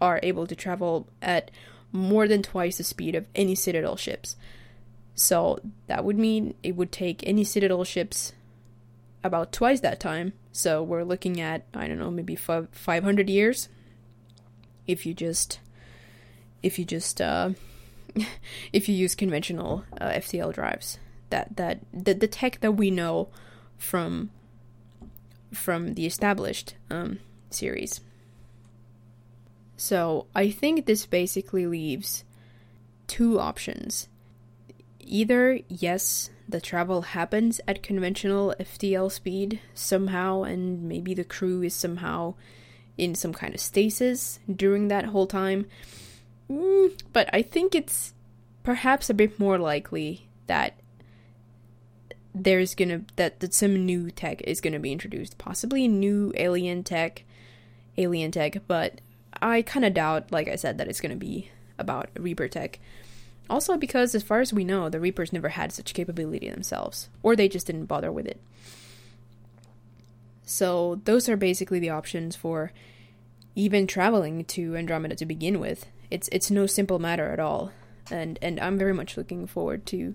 are 0.00 0.20
able 0.22 0.46
to 0.46 0.56
travel 0.56 1.08
at 1.22 1.50
more 1.92 2.26
than 2.28 2.42
twice 2.42 2.78
the 2.78 2.84
speed 2.84 3.14
of 3.14 3.26
any 3.34 3.54
Citadel 3.54 3.96
ships. 3.96 4.36
So 5.14 5.60
that 5.86 6.04
would 6.04 6.18
mean 6.18 6.54
it 6.62 6.76
would 6.76 6.90
take 6.90 7.22
any 7.26 7.44
Citadel 7.44 7.84
ships 7.84 8.32
about 9.22 9.52
twice 9.52 9.80
that 9.80 10.00
time. 10.00 10.32
So 10.52 10.82
we're 10.82 11.04
looking 11.04 11.40
at, 11.40 11.64
I 11.74 11.86
don't 11.86 11.98
know, 11.98 12.10
maybe 12.10 12.34
500 12.36 13.30
years. 13.30 13.68
If 14.86 15.06
you 15.06 15.14
just, 15.14 15.60
if 16.62 16.78
you 16.78 16.84
just, 16.84 17.20
uh, 17.20 17.50
if 18.72 18.88
you 18.88 18.94
use 18.94 19.14
conventional 19.14 19.84
uh, 20.00 20.08
FTL 20.10 20.52
drives, 20.52 20.98
that, 21.30 21.56
that, 21.56 21.80
the, 21.92 22.14
the 22.14 22.26
tech 22.26 22.60
that 22.60 22.72
we 22.72 22.90
know 22.90 23.28
from, 23.78 24.30
from 25.52 25.94
the 25.94 26.06
established, 26.06 26.74
um, 26.90 27.20
series. 27.50 28.00
So 29.76 30.26
I 30.34 30.50
think 30.50 30.84
this 30.84 31.06
basically 31.06 31.66
leaves 31.66 32.24
two 33.06 33.40
options. 33.40 34.08
Either, 35.12 35.58
yes, 35.68 36.30
the 36.48 36.60
travel 36.60 37.02
happens 37.02 37.60
at 37.66 37.82
conventional 37.82 38.54
FTL 38.60 39.10
speed 39.10 39.58
somehow, 39.74 40.44
and 40.44 40.84
maybe 40.84 41.14
the 41.14 41.24
crew 41.24 41.62
is 41.62 41.74
somehow 41.74 42.34
in 42.96 43.16
some 43.16 43.32
kind 43.32 43.52
of 43.52 43.60
stasis 43.60 44.38
during 44.54 44.86
that 44.86 45.06
whole 45.06 45.26
time. 45.26 45.66
Mm, 46.48 46.96
but 47.12 47.28
I 47.32 47.42
think 47.42 47.74
it's 47.74 48.14
perhaps 48.62 49.10
a 49.10 49.14
bit 49.14 49.36
more 49.40 49.58
likely 49.58 50.28
that 50.46 50.78
there's 52.32 52.76
gonna 52.76 53.02
that, 53.16 53.40
that 53.40 53.52
some 53.52 53.84
new 53.84 54.12
tech 54.12 54.40
is 54.42 54.60
gonna 54.60 54.78
be 54.78 54.92
introduced, 54.92 55.38
possibly 55.38 55.88
new 55.88 56.32
alien 56.36 56.84
tech, 56.84 57.24
alien 57.98 58.30
tech, 58.30 58.58
but 58.68 59.00
I 59.42 59.62
kind 59.62 59.84
of 59.84 59.92
doubt, 59.92 60.30
like 60.30 60.46
I 60.46 60.54
said, 60.54 60.78
that 60.78 60.86
it's 60.86 61.00
to 61.00 61.16
be 61.16 61.50
about 61.80 62.10
Reaper 62.16 62.46
tech. 62.46 62.78
Also, 63.50 63.76
because 63.76 64.14
as 64.14 64.22
far 64.22 64.40
as 64.40 64.52
we 64.52 64.62
know, 64.62 64.88
the 64.88 65.00
Reapers 65.00 65.32
never 65.32 65.48
had 65.48 65.72
such 65.72 65.92
capability 65.92 66.48
themselves, 66.48 67.08
or 67.20 67.34
they 67.34 67.48
just 67.48 67.66
didn't 67.66 67.86
bother 67.86 68.12
with 68.12 68.24
it. 68.24 68.40
So, 70.44 71.00
those 71.04 71.28
are 71.28 71.36
basically 71.36 71.80
the 71.80 71.90
options 71.90 72.36
for 72.36 72.72
even 73.56 73.88
traveling 73.88 74.44
to 74.44 74.76
Andromeda 74.76 75.16
to 75.16 75.26
begin 75.26 75.58
with. 75.58 75.86
It's 76.12 76.28
it's 76.30 76.48
no 76.48 76.66
simple 76.66 77.00
matter 77.00 77.32
at 77.32 77.40
all, 77.40 77.72
and 78.08 78.38
and 78.40 78.60
I'm 78.60 78.78
very 78.78 78.94
much 78.94 79.16
looking 79.16 79.48
forward 79.48 79.84
to 79.86 80.14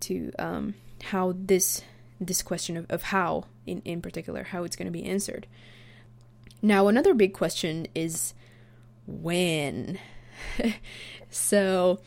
to 0.00 0.32
um, 0.38 0.74
how 1.02 1.34
this 1.36 1.82
this 2.20 2.42
question 2.42 2.76
of, 2.76 2.86
of 2.88 3.02
how 3.02 3.46
in 3.66 3.82
in 3.84 4.00
particular 4.00 4.44
how 4.44 4.62
it's 4.62 4.76
going 4.76 4.86
to 4.86 4.92
be 4.92 5.04
answered. 5.04 5.48
Now, 6.62 6.86
another 6.86 7.12
big 7.12 7.34
question 7.34 7.88
is 7.92 8.34
when. 9.04 9.98
so, 11.30 11.98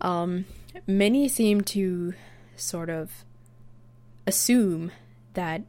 um, 0.00 0.44
many 0.86 1.28
seem 1.28 1.62
to 1.62 2.14
sort 2.56 2.90
of 2.90 3.24
assume 4.26 4.92
that 5.34 5.62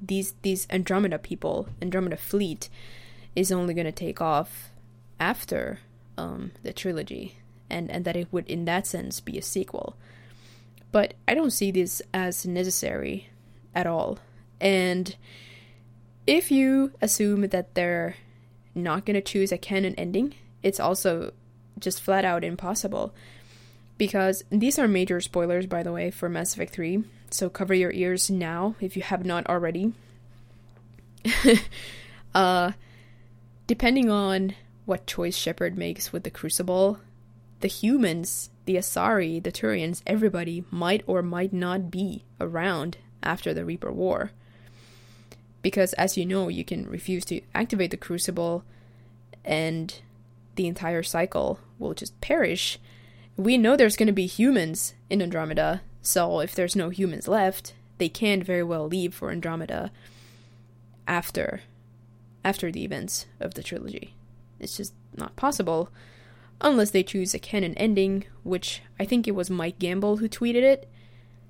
these 0.00 0.34
these 0.42 0.66
Andromeda 0.70 1.18
people, 1.18 1.68
Andromeda 1.82 2.16
fleet, 2.16 2.68
is 3.34 3.50
only 3.50 3.74
going 3.74 3.86
to 3.86 3.92
take 3.92 4.20
off 4.20 4.70
after 5.18 5.80
um, 6.16 6.52
the 6.62 6.72
trilogy, 6.72 7.36
and 7.68 7.90
and 7.90 8.04
that 8.04 8.16
it 8.16 8.28
would, 8.30 8.46
in 8.48 8.64
that 8.66 8.86
sense, 8.86 9.20
be 9.20 9.38
a 9.38 9.42
sequel. 9.42 9.96
But 10.92 11.14
I 11.26 11.34
don't 11.34 11.50
see 11.50 11.70
this 11.70 12.00
as 12.14 12.46
necessary 12.46 13.28
at 13.74 13.86
all, 13.86 14.18
and 14.60 15.16
if 16.26 16.50
you 16.50 16.92
assume 17.00 17.48
that 17.48 17.74
they're 17.74 18.16
not 18.74 19.04
going 19.04 19.14
to 19.14 19.20
choose 19.20 19.50
a 19.50 19.58
canon 19.58 19.94
ending, 19.96 20.34
it's 20.62 20.78
also 20.78 21.32
just 21.78 22.02
flat 22.02 22.24
out 22.24 22.44
impossible. 22.44 23.14
Because 23.98 24.44
these 24.50 24.78
are 24.78 24.88
major 24.88 25.20
spoilers, 25.20 25.66
by 25.66 25.82
the 25.82 25.92
way, 25.92 26.10
for 26.10 26.28
Mass 26.28 26.54
Effect 26.54 26.72
3, 26.72 27.04
so 27.30 27.50
cover 27.50 27.74
your 27.74 27.92
ears 27.92 28.30
now 28.30 28.76
if 28.80 28.96
you 28.96 29.02
have 29.02 29.24
not 29.24 29.46
already. 29.46 29.92
uh, 32.34 32.72
depending 33.66 34.08
on 34.08 34.54
what 34.86 35.06
choice 35.06 35.36
Shepard 35.36 35.76
makes 35.76 36.12
with 36.12 36.22
the 36.22 36.30
Crucible, 36.30 37.00
the 37.60 37.68
humans, 37.68 38.50
the 38.66 38.76
Asari, 38.76 39.42
the 39.42 39.50
Turians, 39.50 40.02
everybody 40.06 40.64
might 40.70 41.02
or 41.06 41.20
might 41.20 41.52
not 41.52 41.90
be 41.90 42.24
around 42.40 42.98
after 43.22 43.52
the 43.52 43.64
Reaper 43.64 43.92
War 43.92 44.30
because 45.62 45.92
as 45.94 46.16
you 46.16 46.24
know, 46.24 46.48
you 46.48 46.64
can 46.64 46.88
refuse 46.88 47.24
to 47.26 47.40
activate 47.54 47.90
the 47.90 47.96
crucible 47.96 48.64
and 49.44 50.00
the 50.56 50.66
entire 50.66 51.02
cycle 51.02 51.60
will 51.78 51.94
just 51.94 52.18
perish. 52.20 52.78
We 53.38 53.56
know 53.56 53.74
there's 53.74 53.96
going 53.96 54.08
to 54.08 54.12
be 54.12 54.26
humans 54.26 54.92
in 55.08 55.22
Andromeda, 55.22 55.80
so 56.02 56.40
if 56.40 56.54
there's 56.54 56.76
no 56.76 56.90
humans 56.90 57.26
left, 57.26 57.72
they 57.96 58.10
can't 58.10 58.44
very 58.44 58.62
well 58.62 58.86
leave 58.86 59.14
for 59.14 59.30
Andromeda 59.30 59.90
after 61.06 61.62
after 62.44 62.70
the 62.70 62.84
events 62.84 63.24
of 63.40 63.54
the 63.54 63.62
trilogy. 63.62 64.14
It's 64.60 64.76
just 64.76 64.92
not 65.16 65.36
possible 65.36 65.90
unless 66.60 66.90
they 66.90 67.02
choose 67.02 67.32
a 67.32 67.38
canon 67.38 67.74
ending, 67.76 68.24
which 68.42 68.82
I 69.00 69.06
think 69.06 69.26
it 69.26 69.34
was 69.34 69.48
Mike 69.48 69.78
Gamble 69.78 70.18
who 70.18 70.28
tweeted 70.28 70.62
it, 70.62 70.88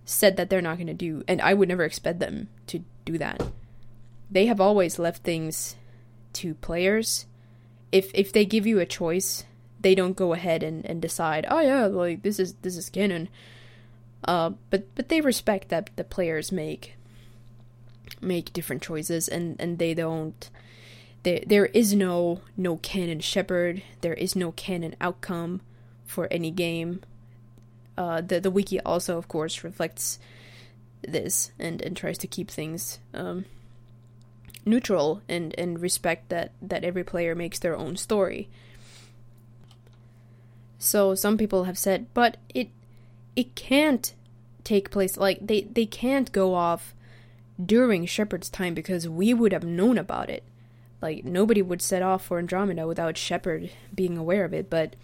said 0.05 0.37
that 0.37 0.51
they're 0.51 0.63
not 0.63 0.77
going 0.77 0.87
to 0.87 0.95
do, 0.95 1.25
and 1.27 1.41
I 1.41 1.55
would 1.55 1.69
never 1.69 1.85
expect 1.85 2.21
them 2.21 2.49
to 2.69 2.85
do 3.05 3.19
that 3.19 3.43
they 4.31 4.47
have 4.47 4.61
always 4.61 4.99
left 4.99 5.23
things 5.23 5.77
to 6.35 6.55
players. 6.55 7.27
If 7.91 8.11
if 8.15 8.33
they 8.33 8.45
give 8.45 8.67
you 8.67 8.79
a 8.79 8.87
choice, 8.87 9.45
they 9.81 9.95
don't 9.95 10.17
go 10.17 10.33
ahead 10.33 10.63
and, 10.63 10.85
and 10.85 11.01
decide, 11.01 11.47
oh 11.49 11.61
yeah, 11.61 11.87
like 11.87 12.23
this 12.23 12.39
is 12.39 12.55
this 12.63 12.77
is 12.77 12.89
canon. 12.89 13.29
Uh, 14.25 14.51
but 14.71 14.95
but 14.95 15.09
they 15.09 15.21
respect 15.21 15.69
that 15.69 15.91
the 15.97 16.05
players 16.05 16.51
make 16.51 16.95
make 18.21 18.53
different 18.53 18.83
choices 18.83 19.29
and 19.29 19.57
and 19.61 19.79
they 19.79 19.95
don't 19.95 20.51
there 21.23 21.41
there 21.47 21.67
is 21.67 21.95
no 21.95 22.41
no 22.57 22.77
canon 22.79 23.21
shepherd 23.21 23.83
there 24.01 24.15
is 24.15 24.35
no 24.35 24.51
canon 24.53 24.97
outcome 25.01 25.61
for 26.07 26.27
any 26.31 26.51
game 26.51 27.01
uh 27.99 28.21
the 28.21 28.41
the 28.41 28.51
wiki 28.51 28.81
also 28.81 29.19
of 29.19 29.29
course 29.29 29.63
reflects 29.63 30.19
this 31.03 31.53
and 31.59 31.83
and 31.83 31.97
tries 31.97 32.19
to 32.19 32.27
keep 32.27 32.51
things 32.51 32.99
um 33.13 33.45
neutral 34.69 35.23
and 35.29 35.55
and 35.59 35.81
respect 35.81 36.29
that 36.29 36.53
that 36.63 36.85
every 36.85 37.03
player 37.03 37.35
makes 37.35 37.59
their 37.59 37.77
own 37.77 37.97
story. 37.97 38.49
So 40.79 41.15
some 41.15 41.37
people 41.37 41.65
have 41.65 41.79
said, 41.79 42.07
but 42.15 42.37
it 42.55 42.71
it 43.37 43.55
can't 43.55 44.15
take 44.65 44.91
place 44.91 45.17
like 45.17 45.39
they 45.47 45.63
they 45.63 45.87
can't 45.87 46.31
go 46.33 46.55
off 46.55 46.95
during 47.65 48.07
Shepard's 48.07 48.49
time 48.49 48.75
because 48.75 49.09
we 49.09 49.35
would 49.35 49.53
have 49.53 49.65
known 49.65 49.99
about 49.99 50.31
it. 50.31 50.45
Like 51.01 51.25
nobody 51.25 51.63
would 51.63 51.83
set 51.83 52.03
off 52.03 52.25
for 52.25 52.39
Andromeda 52.39 52.87
without 52.87 53.17
Shepard 53.17 53.71
being 53.95 54.17
aware 54.17 54.45
of 54.45 54.55
it, 54.55 54.71
but 54.71 54.95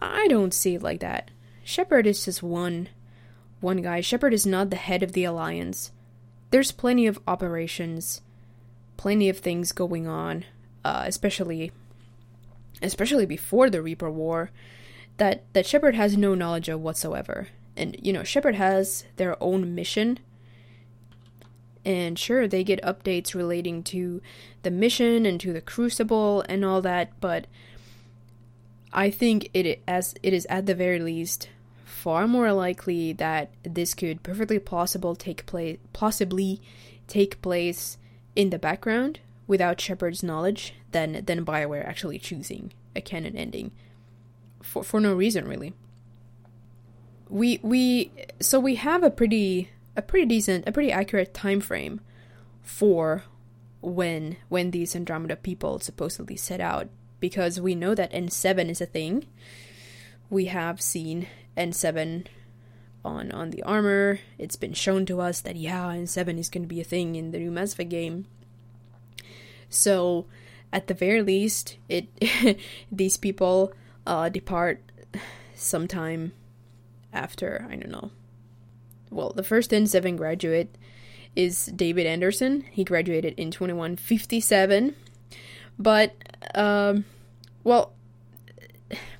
I 0.00 0.26
don't 0.28 0.54
see 0.54 0.74
it 0.76 0.82
like 0.82 1.00
that. 1.00 1.30
Shepard 1.64 2.06
is 2.06 2.24
just 2.24 2.42
one 2.42 2.88
one 3.60 3.82
guy. 3.82 4.00
Shepard 4.00 4.34
is 4.34 4.46
not 4.46 4.70
the 4.70 4.76
head 4.76 5.02
of 5.02 5.12
the 5.12 5.24
alliance. 5.24 5.92
There's 6.50 6.72
plenty 6.72 7.06
of 7.06 7.20
operations 7.28 8.22
plenty 9.00 9.30
of 9.30 9.38
things 9.38 9.72
going 9.72 10.06
on, 10.06 10.44
uh, 10.84 11.04
especially 11.06 11.72
especially 12.82 13.24
before 13.24 13.70
the 13.70 13.80
Reaper 13.80 14.10
War. 14.10 14.50
That 15.20 15.44
that 15.52 15.66
Shepard 15.66 15.94
has 15.94 16.16
no 16.16 16.34
knowledge 16.34 16.70
of 16.70 16.80
whatsoever. 16.80 17.48
And 17.76 17.94
you 18.00 18.10
know, 18.10 18.24
Shepard 18.24 18.54
has 18.54 19.04
their 19.16 19.40
own 19.40 19.74
mission. 19.74 20.18
And 21.84 22.18
sure, 22.18 22.48
they 22.48 22.64
get 22.64 22.82
updates 22.82 23.34
relating 23.34 23.82
to 23.84 24.22
the 24.62 24.70
mission 24.70 25.26
and 25.26 25.38
to 25.40 25.52
the 25.52 25.60
crucible 25.60 26.42
and 26.48 26.64
all 26.64 26.80
that, 26.82 27.12
but 27.20 27.46
I 28.92 29.10
think 29.10 29.50
it 29.52 29.82
as 29.86 30.14
it 30.22 30.32
is 30.32 30.46
at 30.46 30.64
the 30.64 30.74
very 30.74 30.98
least 30.98 31.50
far 31.84 32.26
more 32.26 32.52
likely 32.52 33.12
that 33.12 33.50
this 33.62 33.92
could 33.92 34.22
perfectly 34.22 34.58
possible 34.58 35.14
take 35.14 35.44
place 35.44 35.78
possibly 35.92 36.62
take 37.08 37.42
place 37.42 37.98
in 38.34 38.48
the 38.48 38.58
background 38.58 39.20
without 39.46 39.80
Shepard's 39.80 40.22
knowledge 40.22 40.74
than 40.92 41.24
than 41.26 41.44
BioWare 41.44 41.86
actually 41.86 42.18
choosing 42.18 42.72
a 42.96 43.02
canon 43.02 43.36
ending 43.36 43.70
for 44.62 44.82
for 44.82 45.00
no 45.00 45.14
reason 45.14 45.46
really. 45.46 45.72
We 47.28 47.60
we 47.62 48.12
so 48.40 48.58
we 48.58 48.76
have 48.76 49.02
a 49.02 49.10
pretty 49.10 49.70
a 49.96 50.02
pretty 50.02 50.26
decent 50.26 50.68
a 50.68 50.72
pretty 50.72 50.92
accurate 50.92 51.34
time 51.34 51.60
frame 51.60 52.00
for 52.62 53.24
when 53.80 54.36
when 54.48 54.70
these 54.70 54.94
Andromeda 54.94 55.36
people 55.36 55.78
supposedly 55.78 56.36
set 56.36 56.60
out 56.60 56.88
because 57.20 57.60
we 57.60 57.74
know 57.74 57.94
that 57.94 58.12
N7 58.12 58.70
is 58.70 58.80
a 58.80 58.86
thing. 58.86 59.26
We 60.28 60.46
have 60.46 60.80
seen 60.80 61.26
N7 61.56 62.26
on 63.04 63.30
on 63.32 63.50
the 63.50 63.62
armor. 63.62 64.20
It's 64.38 64.56
been 64.56 64.72
shown 64.72 65.06
to 65.06 65.20
us 65.20 65.40
that 65.42 65.56
yeah, 65.56 65.86
N7 65.92 66.38
is 66.38 66.48
going 66.48 66.62
to 66.62 66.68
be 66.68 66.80
a 66.80 66.84
thing 66.84 67.14
in 67.14 67.30
the 67.30 67.38
new 67.38 67.50
Mass 67.50 67.72
Effect 67.72 67.90
game. 67.90 68.26
So, 69.68 70.26
at 70.72 70.88
the 70.88 70.94
very 70.94 71.22
least, 71.22 71.76
it 71.88 72.08
these 72.92 73.16
people 73.16 73.72
uh, 74.10 74.28
depart 74.28 74.82
sometime 75.54 76.32
after 77.12 77.66
I 77.70 77.76
don't 77.76 77.90
know. 77.90 78.10
Well, 79.08 79.30
the 79.30 79.44
first 79.44 79.70
N7 79.70 80.16
graduate 80.16 80.76
is 81.36 81.66
David 81.66 82.06
Anderson. 82.06 82.64
He 82.72 82.82
graduated 82.82 83.34
in 83.38 83.50
2157. 83.52 84.96
But 85.78 86.14
um 86.54 87.04
well 87.62 87.92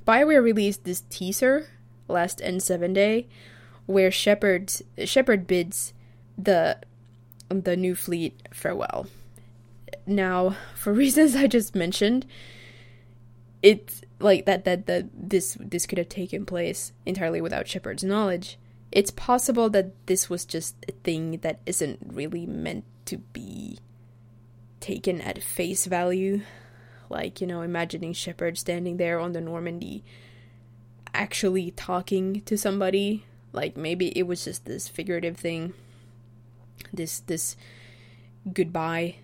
BioWare 0.07 0.43
released 0.43 0.85
this 0.85 1.05
teaser 1.09 1.69
last 2.09 2.41
N7 2.41 2.93
day 2.93 3.29
where 3.87 4.11
Shepard 4.11 4.73
Shepard 5.05 5.47
bids 5.47 5.93
the 6.37 6.79
the 7.49 7.77
new 7.77 7.95
fleet 7.95 8.41
farewell. 8.53 9.07
Now, 10.05 10.57
for 10.75 10.93
reasons 11.05 11.37
I 11.37 11.47
just 11.47 11.77
mentioned, 11.77 12.27
it's 13.63 14.03
like 14.21 14.47
that 14.47 14.65
that 14.65 14.87
that 14.87 15.07
this 15.13 15.57
this 15.61 15.87
could 15.87 15.99
have 15.99 16.09
taken 16.09 16.47
place 16.47 16.93
entirely 17.05 17.41
without 17.41 17.67
Shepard's 17.67 18.05
knowledge. 18.05 18.59
It's 18.93 19.11
possible 19.11 19.71
that 19.71 20.07
this 20.07 20.29
was 20.29 20.45
just 20.45 20.75
a 20.89 20.93
thing 20.93 21.39
that 21.39 21.61
isn't 21.65 22.01
really 22.05 22.45
meant 22.45 22.85
to 23.07 23.19
be 23.19 23.79
taken 24.81 25.21
at 25.21 25.43
face 25.43 25.87
value. 25.87 26.43
Like, 27.09 27.41
you 27.41 27.47
know, 27.47 27.63
imagining 27.63 28.13
Shepard 28.13 28.59
standing 28.59 28.97
there 28.97 29.19
on 29.19 29.33
the 29.33 29.41
Normandy 29.41 30.05
actually 31.15 31.71
talking 31.73 32.43
to 32.43 32.57
somebody. 32.57 33.25
Like 33.53 33.77
maybe 33.77 34.09
it 34.17 34.25
was 34.25 34.45
just 34.45 34.65
this 34.65 34.89
figurative 34.89 35.37
thing. 35.37 35.73
This 36.93 37.21
this 37.21 37.57
goodbye. 38.53 39.17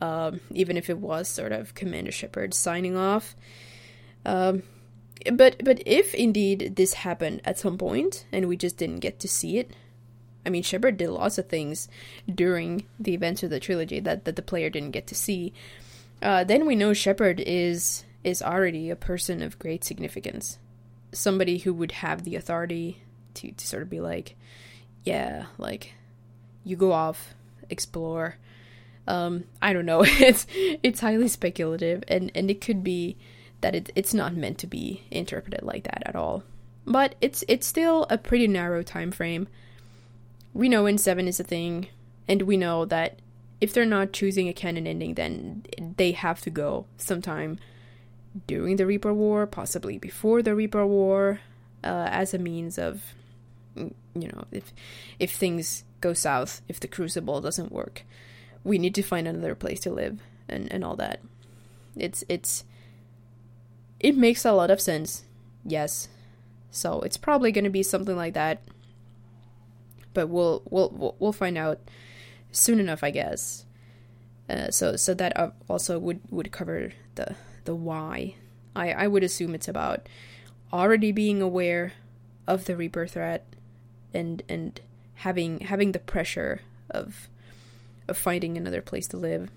Um, 0.00 0.40
even 0.50 0.78
if 0.78 0.88
it 0.88 0.98
was 0.98 1.28
sort 1.28 1.52
of 1.52 1.74
Commander 1.74 2.12
Shepard 2.12 2.54
signing 2.54 2.96
off. 2.96 3.36
Um, 4.24 4.62
but 5.32 5.62
but 5.64 5.82
if 5.86 6.14
indeed 6.14 6.76
this 6.76 6.94
happened 6.94 7.42
at 7.44 7.58
some 7.58 7.76
point 7.76 8.26
and 8.32 8.48
we 8.48 8.56
just 8.56 8.76
didn't 8.76 9.00
get 9.00 9.20
to 9.20 9.28
see 9.28 9.58
it, 9.58 9.70
I 10.46 10.50
mean 10.50 10.62
Shepard 10.62 10.96
did 10.96 11.10
lots 11.10 11.38
of 11.38 11.48
things 11.48 11.88
during 12.32 12.86
the 12.98 13.14
events 13.14 13.42
of 13.42 13.50
the 13.50 13.60
trilogy 13.60 14.00
that, 14.00 14.24
that 14.24 14.36
the 14.36 14.42
player 14.42 14.70
didn't 14.70 14.92
get 14.92 15.06
to 15.08 15.14
see. 15.14 15.52
Uh, 16.22 16.44
then 16.44 16.66
we 16.66 16.74
know 16.74 16.92
Shepard 16.92 17.40
is 17.40 18.04
is 18.24 18.42
already 18.42 18.90
a 18.90 18.96
person 18.96 19.42
of 19.42 19.58
great 19.58 19.84
significance, 19.84 20.58
somebody 21.12 21.58
who 21.58 21.72
would 21.72 21.92
have 21.92 22.24
the 22.24 22.36
authority 22.36 23.02
to, 23.34 23.52
to 23.52 23.66
sort 23.66 23.82
of 23.82 23.90
be 23.90 24.00
like, 24.00 24.36
yeah, 25.04 25.46
like 25.58 25.94
you 26.64 26.76
go 26.76 26.92
off, 26.92 27.34
explore. 27.68 28.36
Um, 29.06 29.44
I 29.62 29.72
don't 29.72 29.86
know. 29.86 30.02
it's 30.06 30.46
it's 30.82 31.00
highly 31.00 31.28
speculative, 31.28 32.04
and 32.08 32.30
and 32.34 32.50
it 32.50 32.60
could 32.60 32.84
be 32.84 33.16
that 33.60 33.74
it, 33.74 33.90
it's 33.94 34.14
not 34.14 34.34
meant 34.34 34.58
to 34.58 34.66
be 34.66 35.04
interpreted 35.10 35.62
like 35.62 35.84
that 35.84 36.02
at 36.06 36.16
all. 36.16 36.42
But 36.86 37.14
it's 37.20 37.44
it's 37.46 37.66
still 37.66 38.06
a 38.10 38.18
pretty 38.18 38.46
narrow 38.46 38.82
time 38.82 39.10
frame. 39.10 39.48
We 40.52 40.68
know 40.68 40.84
N7 40.84 41.26
is 41.28 41.38
a 41.38 41.44
thing, 41.44 41.88
and 42.26 42.42
we 42.42 42.56
know 42.56 42.84
that 42.86 43.20
if 43.60 43.72
they're 43.72 43.84
not 43.84 44.12
choosing 44.12 44.48
a 44.48 44.52
canon 44.52 44.86
ending, 44.86 45.14
then 45.14 45.64
they 45.96 46.12
have 46.12 46.40
to 46.42 46.50
go 46.50 46.86
sometime 46.96 47.58
during 48.46 48.76
the 48.76 48.86
Reaper 48.86 49.12
War, 49.12 49.46
possibly 49.46 49.98
before 49.98 50.42
the 50.42 50.54
Reaper 50.54 50.86
War, 50.86 51.40
uh, 51.84 52.08
as 52.10 52.32
a 52.32 52.38
means 52.38 52.78
of, 52.78 53.02
you 53.74 53.92
know, 54.14 54.44
if 54.50 54.72
if 55.18 55.32
things 55.32 55.84
go 56.00 56.12
south, 56.12 56.62
if 56.68 56.80
the 56.80 56.88
Crucible 56.88 57.40
doesn't 57.40 57.72
work, 57.72 58.04
we 58.64 58.78
need 58.78 58.94
to 58.94 59.02
find 59.02 59.28
another 59.28 59.54
place 59.54 59.80
to 59.80 59.90
live 59.90 60.20
and 60.48 60.72
and 60.72 60.84
all 60.84 60.96
that. 60.96 61.20
It's 61.96 62.24
it's 62.28 62.64
it 64.00 64.16
makes 64.16 64.44
a 64.44 64.52
lot 64.52 64.70
of 64.70 64.80
sense, 64.80 65.24
yes. 65.64 66.08
So 66.70 67.00
it's 67.00 67.16
probably 67.16 67.52
going 67.52 67.64
to 67.64 67.70
be 67.70 67.82
something 67.82 68.16
like 68.16 68.34
that. 68.34 68.62
But 70.12 70.28
we'll 70.28 70.62
we'll 70.68 71.14
we'll 71.18 71.32
find 71.32 71.56
out 71.56 71.78
soon 72.50 72.80
enough, 72.80 73.04
I 73.04 73.10
guess. 73.10 73.64
Uh, 74.48 74.70
so 74.70 74.96
so 74.96 75.14
that 75.14 75.36
uh, 75.38 75.50
also 75.68 75.98
would 75.98 76.20
would 76.30 76.50
cover 76.50 76.92
the 77.14 77.36
the 77.64 77.74
why. 77.74 78.34
I 78.74 78.92
I 78.92 79.06
would 79.06 79.22
assume 79.22 79.54
it's 79.54 79.68
about 79.68 80.08
already 80.72 81.12
being 81.12 81.40
aware 81.40 81.92
of 82.48 82.64
the 82.64 82.76
Reaper 82.76 83.06
threat 83.06 83.46
and 84.12 84.42
and 84.48 84.80
having 85.16 85.60
having 85.60 85.92
the 85.92 85.98
pressure 85.98 86.62
of 86.90 87.28
of 88.08 88.16
finding 88.16 88.56
another 88.56 88.82
place 88.82 89.06
to 89.08 89.16
live 89.16 89.50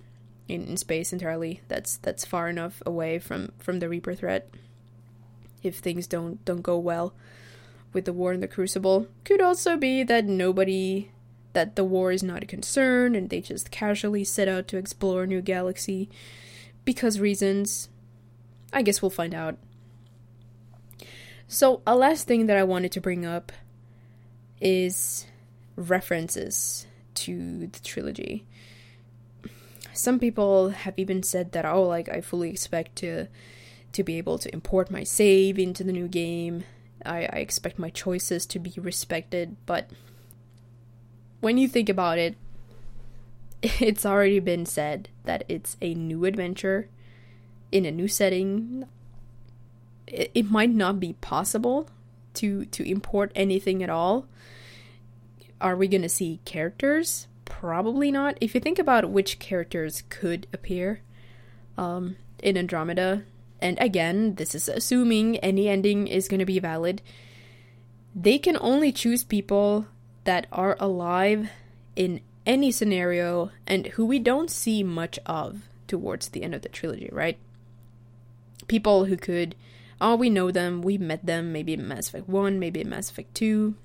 in, 0.48 0.66
in 0.66 0.78
space 0.78 1.14
entirely. 1.14 1.62
That's 1.68 1.98
that's 1.98 2.26
far 2.26 2.50
enough 2.50 2.82
away 2.86 3.20
from 3.20 3.52
from 3.60 3.80
the 3.80 3.90
reaper 3.90 4.14
threat. 4.14 4.50
If 5.62 5.78
things 5.78 6.08
don't 6.08 6.44
don't 6.46 6.62
go 6.62 6.78
well 6.78 7.14
with 7.94 8.06
the 8.06 8.14
war 8.14 8.34
in 8.34 8.40
the 8.40 8.48
crucible 8.48 9.08
could 9.24 9.42
also 9.42 9.78
be 9.78 10.04
that 10.04 10.26
nobody 10.26 11.12
that 11.54 11.76
the 11.76 11.84
war 11.84 12.12
is 12.12 12.24
not 12.24 12.42
a 12.44 12.48
concern 12.48 13.16
and 13.16 13.30
they 13.30 13.40
just 13.40 13.70
casually 13.70 14.24
set 14.24 14.48
out 14.48 14.68
to 14.68 14.78
explore 14.78 15.24
a 15.24 15.28
new 15.28 15.42
galaxy 15.42 16.10
because 16.84 17.20
reasons. 17.20 17.90
I 18.76 18.82
guess 18.82 19.04
we'll 19.04 19.12
find 19.12 19.36
out. 19.36 19.58
So 21.48 21.84
a 21.86 21.96
last 21.96 22.28
thing 22.28 22.48
that 22.48 22.58
i 22.58 22.64
wanted 22.64 22.92
to 22.94 23.02
bring 23.02 23.26
up 23.26 23.52
is 24.60 25.28
references 25.76 26.88
to 27.14 27.68
the 27.68 27.80
trilogy 27.82 28.46
some 29.94 30.20
people 30.20 30.70
have 30.70 30.94
even 30.98 31.24
said 31.24 31.52
that 31.52 31.66
oh 31.66 31.84
like 31.84 32.10
I 32.10 32.22
fully 32.22 32.50
expect 32.50 32.96
to 32.98 33.28
to 33.94 34.04
be 34.04 34.18
able 34.18 34.38
to 34.40 34.52
import 34.54 34.92
my 34.92 35.04
save 35.04 35.60
into 35.60 35.84
the 35.84 35.94
new 35.94 36.08
game. 36.08 36.64
I, 37.06 37.30
I 37.32 37.38
expect 37.38 37.78
my 37.78 37.90
choices 37.90 38.46
to 38.48 38.60
be 38.60 38.74
respected, 38.78 39.56
but 39.66 39.90
when 41.42 41.58
you 41.58 41.68
think 41.68 41.90
about 41.90 42.18
it, 42.18 42.36
it's 43.62 44.06
already 44.06 44.40
been 44.40 44.66
said 44.66 45.10
that 45.26 45.44
it's 45.48 45.78
a 45.82 45.94
new 45.94 46.26
adventure 46.26 46.90
in 47.72 47.86
a 47.86 47.92
new 47.92 48.08
setting. 48.08 48.86
It, 50.08 50.32
it 50.34 50.52
might 50.52 50.72
not 50.72 51.00
be 51.00 51.14
possible 51.14 51.88
to 52.36 52.66
to 52.66 52.90
import 52.90 53.32
anything 53.36 53.84
at 53.84 53.90
all. 53.90 54.26
Are 55.62 55.76
we 55.76 55.88
going 55.88 56.02
to 56.02 56.10
see 56.10 56.42
characters? 56.46 57.28
Probably 57.46 58.12
not. 58.12 58.38
If 58.42 58.54
you 58.54 58.62
think 58.62 58.80
about 58.80 59.10
which 59.10 59.40
characters 59.40 60.04
could 60.10 60.48
appear 60.54 61.02
um, 61.78 62.18
in 62.42 62.58
Andromeda, 62.58 63.24
and 63.62 63.78
again, 63.80 64.36
this 64.36 64.54
is 64.54 64.68
assuming 64.68 65.38
any 65.38 65.70
ending 65.70 66.08
is 66.08 66.28
going 66.28 66.40
to 66.40 66.46
be 66.46 66.60
valid, 66.60 67.02
they 68.16 68.38
can 68.38 68.58
only 68.60 68.92
choose 68.92 69.24
people 69.24 69.88
that 70.26 70.48
are 70.52 70.78
alive 70.80 71.50
in 71.96 72.22
any 72.46 72.72
scenario 72.72 73.52
and 73.66 73.88
who 73.88 74.06
we 74.06 74.20
don't 74.20 74.52
see 74.52 74.84
much 74.84 75.18
of 75.26 75.64
towards 75.88 76.30
the 76.30 76.44
end 76.44 76.54
of 76.54 76.62
the 76.62 76.70
trilogy, 76.70 77.10
right? 77.12 77.38
People 78.68 79.06
who 79.06 79.18
could, 79.18 79.56
oh, 80.02 80.16
we 80.16 80.30
know 80.30 80.52
them, 80.52 80.82
we 80.82 80.98
met 80.98 81.26
them, 81.26 81.52
maybe 81.52 81.74
in 81.74 81.88
Mass 81.88 82.10
Effect 82.10 82.28
1, 82.28 82.60
maybe 82.60 82.82
in 82.82 82.90
Mass 82.90 83.10
Effect 83.10 83.34
2, 83.36 83.76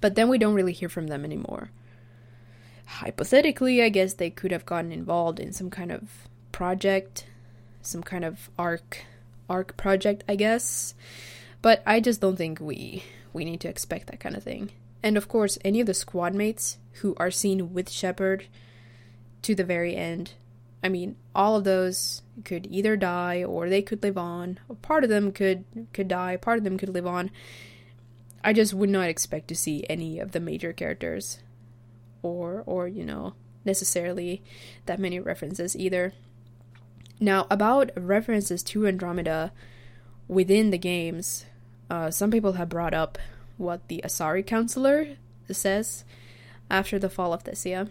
but 0.00 0.14
then 0.14 0.28
we 0.28 0.38
don't 0.38 0.54
really 0.54 0.72
hear 0.72 0.88
from 0.88 1.08
them 1.08 1.24
anymore 1.24 1.70
hypothetically, 2.86 3.82
I 3.82 3.88
guess 3.88 4.14
they 4.14 4.30
could 4.30 4.52
have 4.52 4.66
gotten 4.66 4.92
involved 4.92 5.40
in 5.40 5.52
some 5.52 5.70
kind 5.70 5.90
of 5.92 6.28
project, 6.52 7.26
some 7.80 8.02
kind 8.02 8.24
of 8.24 8.50
arc 8.58 9.04
arc 9.48 9.76
project, 9.76 10.24
I 10.28 10.36
guess. 10.36 10.94
But 11.60 11.82
I 11.86 12.00
just 12.00 12.20
don't 12.20 12.36
think 12.36 12.60
we 12.60 13.04
we 13.32 13.44
need 13.44 13.60
to 13.60 13.68
expect 13.68 14.08
that 14.08 14.20
kind 14.20 14.36
of 14.36 14.42
thing. 14.42 14.70
And 15.02 15.16
of 15.16 15.28
course, 15.28 15.58
any 15.64 15.80
of 15.80 15.86
the 15.86 15.94
squad 15.94 16.34
mates 16.34 16.78
who 17.00 17.14
are 17.16 17.30
seen 17.30 17.72
with 17.72 17.90
Shepard 17.90 18.46
to 19.42 19.54
the 19.54 19.64
very 19.64 19.96
end, 19.96 20.32
I 20.82 20.88
mean, 20.88 21.16
all 21.34 21.56
of 21.56 21.64
those 21.64 22.22
could 22.44 22.66
either 22.70 22.96
die 22.96 23.42
or 23.42 23.68
they 23.68 23.82
could 23.82 24.02
live 24.02 24.18
on. 24.18 24.58
Part 24.82 25.04
of 25.04 25.10
them 25.10 25.32
could 25.32 25.64
could 25.92 26.08
die, 26.08 26.36
part 26.36 26.58
of 26.58 26.64
them 26.64 26.78
could 26.78 26.90
live 26.90 27.06
on. 27.06 27.30
I 28.44 28.52
just 28.52 28.74
would 28.74 28.90
not 28.90 29.08
expect 29.08 29.48
to 29.48 29.54
see 29.54 29.86
any 29.88 30.18
of 30.18 30.32
the 30.32 30.40
major 30.40 30.72
characters 30.72 31.38
or 32.22 32.62
or 32.66 32.88
you 32.88 33.04
know, 33.04 33.34
necessarily 33.64 34.42
that 34.86 34.98
many 34.98 35.20
references 35.20 35.76
either. 35.76 36.12
Now, 37.20 37.46
about 37.50 37.90
references 37.96 38.62
to 38.64 38.86
Andromeda 38.86 39.52
within 40.26 40.70
the 40.70 40.78
games, 40.78 41.44
uh, 41.88 42.10
some 42.10 42.30
people 42.30 42.54
have 42.54 42.68
brought 42.68 42.94
up 42.94 43.18
what 43.58 43.86
the 43.88 44.00
Asari 44.04 44.44
councilor 44.44 45.06
says 45.50 46.04
after 46.70 46.98
the 46.98 47.10
fall 47.10 47.32
of 47.32 47.44
Thessia 47.44 47.90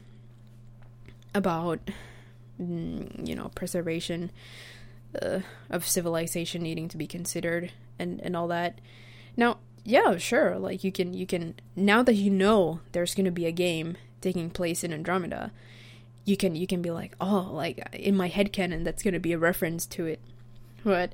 about, 1.33 1.79
mm, 2.61 3.27
you 3.27 3.35
know, 3.35 3.51
preservation 3.55 4.31
uh, 5.21 5.39
of 5.69 5.87
civilization 5.87 6.63
needing 6.63 6.89
to 6.89 6.97
be 6.97 7.07
considered 7.07 7.71
and, 7.99 8.19
and 8.21 8.35
all 8.35 8.47
that. 8.47 8.79
Now, 9.37 9.59
yeah, 9.83 10.17
sure, 10.17 10.57
like 10.57 10.83
you 10.83 10.91
can 10.91 11.13
you 11.13 11.25
can 11.25 11.55
now 11.75 12.03
that 12.03 12.13
you 12.13 12.29
know 12.29 12.81
there's 12.91 13.15
going 13.15 13.25
to 13.25 13.31
be 13.31 13.45
a 13.45 13.51
game 13.51 13.97
taking 14.21 14.49
place 14.49 14.83
in 14.83 14.93
Andromeda, 14.93 15.51
you 16.25 16.37
can 16.37 16.55
you 16.55 16.67
can 16.67 16.81
be 16.81 16.91
like, 16.91 17.15
oh, 17.19 17.49
like 17.51 17.87
in 17.93 18.15
my 18.15 18.27
head 18.27 18.53
canon 18.53 18.83
that's 18.83 19.03
going 19.03 19.13
to 19.13 19.19
be 19.19 19.33
a 19.33 19.39
reference 19.39 19.85
to 19.87 20.05
it. 20.05 20.19
But 20.83 21.13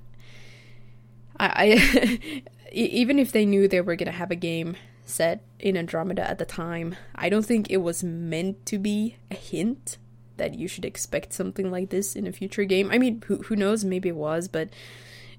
I, 1.39 1.51
I 1.56 2.43
even 2.71 3.19
if 3.19 3.32
they 3.32 3.45
knew 3.45 3.67
they 3.67 3.82
were 3.82 3.95
going 3.95 4.12
to 4.12 4.17
have 4.17 4.32
a 4.32 4.36
game 4.36 4.75
set 5.06 5.41
in 5.60 5.77
Andromeda 5.77 6.30
at 6.30 6.38
the 6.38 6.45
time, 6.45 6.95
I 7.15 7.30
don't 7.30 7.45
think 7.45 7.69
it 7.69 7.77
was 7.77 8.03
meant 8.03 8.65
to 8.65 8.77
be 8.77 9.15
a 9.32 9.36
hint 9.36 9.97
that 10.36 10.56
you 10.56 10.67
should 10.67 10.86
expect 10.86 11.34
something 11.34 11.71
like 11.71 11.89
this 11.89 12.15
in 12.15 12.27
a 12.27 12.32
future 12.32 12.65
game. 12.65 12.89
I 12.91 12.97
mean, 12.97 13.23
who 13.27 13.38
who 13.43 13.56
knows, 13.56 13.86
maybe 13.86 14.10
it 14.10 14.15
was, 14.15 14.47
but 14.47 14.69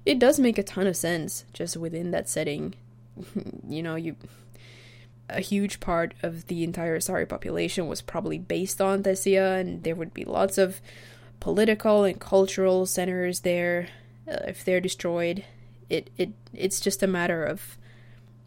it 0.05 0.17
does 0.17 0.39
make 0.39 0.57
a 0.57 0.63
ton 0.63 0.87
of 0.87 0.97
sense 0.97 1.45
just 1.53 1.77
within 1.77 2.11
that 2.11 2.27
setting. 2.27 2.73
you 3.67 3.83
know, 3.83 3.95
you 3.95 4.15
a 5.29 5.41
huge 5.41 5.79
part 5.79 6.15
of 6.23 6.47
the 6.47 6.63
entire 6.63 6.97
Asari 6.97 7.29
population 7.29 7.87
was 7.87 8.01
probably 8.01 8.39
based 8.39 8.81
on 8.81 9.03
Thessia, 9.03 9.59
and 9.59 9.83
there 9.83 9.95
would 9.95 10.13
be 10.13 10.25
lots 10.25 10.57
of 10.57 10.81
political 11.39 12.03
and 12.03 12.19
cultural 12.19 12.85
centers 12.85 13.41
there 13.41 13.87
uh, 14.27 14.37
if 14.47 14.65
they're 14.65 14.81
destroyed 14.81 15.45
it 15.89 16.09
it 16.17 16.29
it's 16.53 16.79
just 16.79 17.03
a 17.03 17.07
matter 17.07 17.43
of 17.43 17.77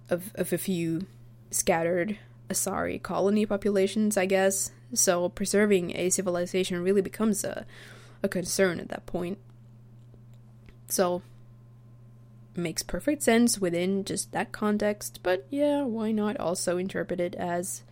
of 0.09 0.33
of 0.37 0.53
a 0.53 0.59
few 0.59 1.07
scattered 1.51 2.19
Asari 2.49 3.03
colony 3.03 3.47
populations, 3.47 4.17
I 4.17 4.27
guess. 4.27 4.73
So 4.95 5.29
preserving 5.29 5.97
a 5.97 6.11
civilization 6.11 6.83
really 6.83 7.03
becomes 7.03 7.45
a 7.45 7.67
a 8.23 8.29
concern 8.29 8.79
at 8.79 8.89
that 8.89 9.07
point. 9.07 9.39
So 10.89 11.23
makes 12.55 12.83
perfect 12.83 13.23
sense 13.23 13.59
within 13.59 14.05
just 14.05 14.33
that 14.33 14.53
context, 14.53 15.21
but 15.23 15.47
yeah, 15.51 15.83
why 15.83 16.13
not 16.13 16.37
also 16.39 16.77
interpret 16.79 17.21
it 17.21 17.35
as 17.35 17.83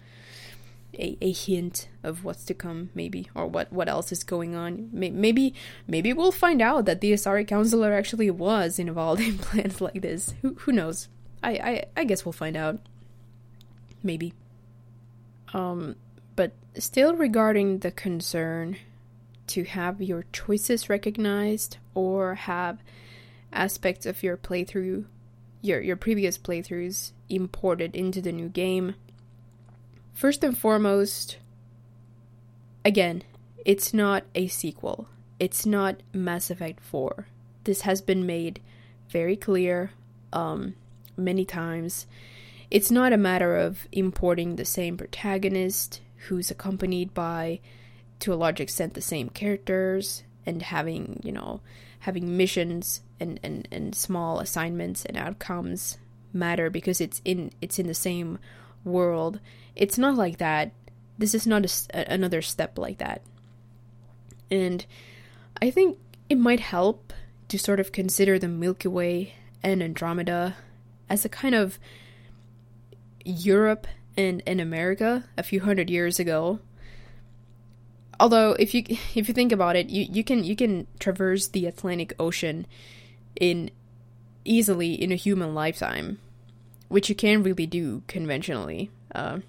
a, 0.95 1.17
a 1.21 1.33
hint 1.33 1.89
of 2.03 2.25
what's 2.25 2.45
to 2.45 2.55
come, 2.55 2.91
maybe, 2.95 3.31
or 3.35 3.47
what, 3.47 3.73
what 3.73 3.89
else 3.89 4.13
is 4.13 4.25
going 4.25 4.55
on. 4.55 4.89
Maybe 4.93 5.55
maybe 5.87 6.13
we'll 6.13 6.33
find 6.33 6.61
out 6.61 6.85
that 6.87 7.01
the 7.01 7.13
Asari 7.13 7.47
councilor 7.47 7.93
actually 7.93 8.31
was 8.31 8.79
involved 8.79 9.21
in 9.27 9.39
plans 9.39 9.81
like 9.81 10.03
this. 10.03 10.35
Who 10.43 10.55
who 10.61 10.73
knows? 10.73 11.09
I, 11.43 11.51
I, 11.53 11.85
I 11.97 12.05
guess 12.05 12.25
we'll 12.25 12.33
find 12.33 12.57
out. 12.57 12.81
Maybe. 14.03 14.35
Um, 15.55 15.97
but 16.37 16.53
still 16.79 17.15
regarding 17.17 17.79
the 17.79 17.91
concern 17.91 18.77
to 19.49 19.65
have 19.65 20.01
your 20.01 20.27
choices 20.33 20.89
recognized 20.89 21.79
or 21.95 22.35
have 22.35 22.83
aspects 23.53 24.07
of 24.07 24.23
your 24.23 24.37
playthrough 24.37 25.05
your 25.63 25.81
your 25.81 25.97
previous 25.97 26.39
playthroughs 26.39 27.13
imported 27.29 27.95
into 27.95 28.21
the 28.21 28.33
new 28.33 28.49
game 28.49 28.95
First 30.21 30.45
and 30.45 30.57
foremost, 30.57 31.39
again, 32.85 33.23
it's 33.65 33.95
not 33.95 34.25
a 34.35 34.49
sequel. 34.49 35.09
It's 35.39 35.65
not 35.65 36.03
Mass 36.13 36.51
Effect 36.51 36.79
4. 36.81 37.27
This 37.65 37.81
has 37.81 38.03
been 38.03 38.27
made 38.27 38.61
very 39.09 39.35
clear 39.35 39.93
um, 40.35 40.75
many 41.17 41.47
times. 41.47 42.07
It's 42.71 42.91
not 42.91 43.15
a 43.15 43.17
matter 43.17 43.57
of 43.57 43.89
importing 43.93 44.57
the 44.57 44.67
same 44.67 44.99
protagonist 44.99 46.03
who's 46.29 46.51
accompanied 46.51 47.15
by, 47.15 47.61
to 48.19 48.35
a 48.35 48.37
large 48.37 48.61
extent, 48.61 48.93
the 48.93 49.01
same 49.01 49.31
characters 49.31 50.23
and 50.47 50.63
having, 50.63 51.21
you 51.25 51.33
know, 51.33 51.61
having 52.01 52.37
missions 52.37 53.03
and, 53.19 53.39
and, 53.43 53.69
and 53.71 53.95
small 53.95 54.41
assignments 54.41 55.05
and 55.05 55.17
outcomes 55.17 55.99
matter 56.33 56.71
because 56.71 57.01
it's 57.01 57.21
in 57.25 57.51
it's 57.61 57.79
in 57.79 57.89
the 57.89 57.95
same 57.95 58.39
world 58.85 59.41
it's 59.77 59.99
not 59.99 60.15
like 60.15 60.39
that. 60.39 60.73
This 61.19 61.35
is 61.35 61.47
not 61.47 61.65
a, 61.65 62.13
another 62.13 62.43
step 62.43 62.79
like 62.79 62.99
that. 62.99 63.23
And 64.51 64.85
I 65.61 65.71
think 65.71 65.99
it 66.29 66.39
might 66.39 66.61
help 66.61 67.13
to 67.49 67.59
sort 67.59 67.81
of 67.81 67.93
consider 67.93 68.39
the 68.39 68.49
Milky 68.49 68.89
Way 68.89 69.35
and 69.63 69.83
Andromeda 69.83 70.57
as 71.09 71.25
a 71.25 71.29
kind 71.29 71.55
of 71.55 71.79
Europe 73.25 73.87
and, 74.17 74.43
in 74.47 74.61
America 74.61 75.25
a 75.37 75.43
few 75.43 75.61
hundred 75.61 75.91
years 75.91 76.19
ago. 76.19 76.61
Although 78.21 78.53
if 78.53 78.75
you 78.75 78.85
if 78.87 79.29
you 79.29 79.35
think 79.35 79.51
about 79.51 79.77
it, 79.77 79.89
you, 79.89 80.07
you 80.09 80.23
can 80.23 80.45
you 80.45 80.55
can 80.55 80.87
traverse 80.99 81.49
the 81.49 81.67
Atlantic 81.67 82.15
Ocean 82.21 82.67
in 83.35 83.71
easily 84.45 84.93
in 84.93 85.11
a 85.11 85.17
human 85.17 85.55
lifetime, 85.55 86.21
which 86.89 87.09
you 87.09 87.15
can't 87.15 87.45
really 87.45 87.67
do 87.67 88.03
conventionally. 88.07 88.91
Uh, 89.15 89.41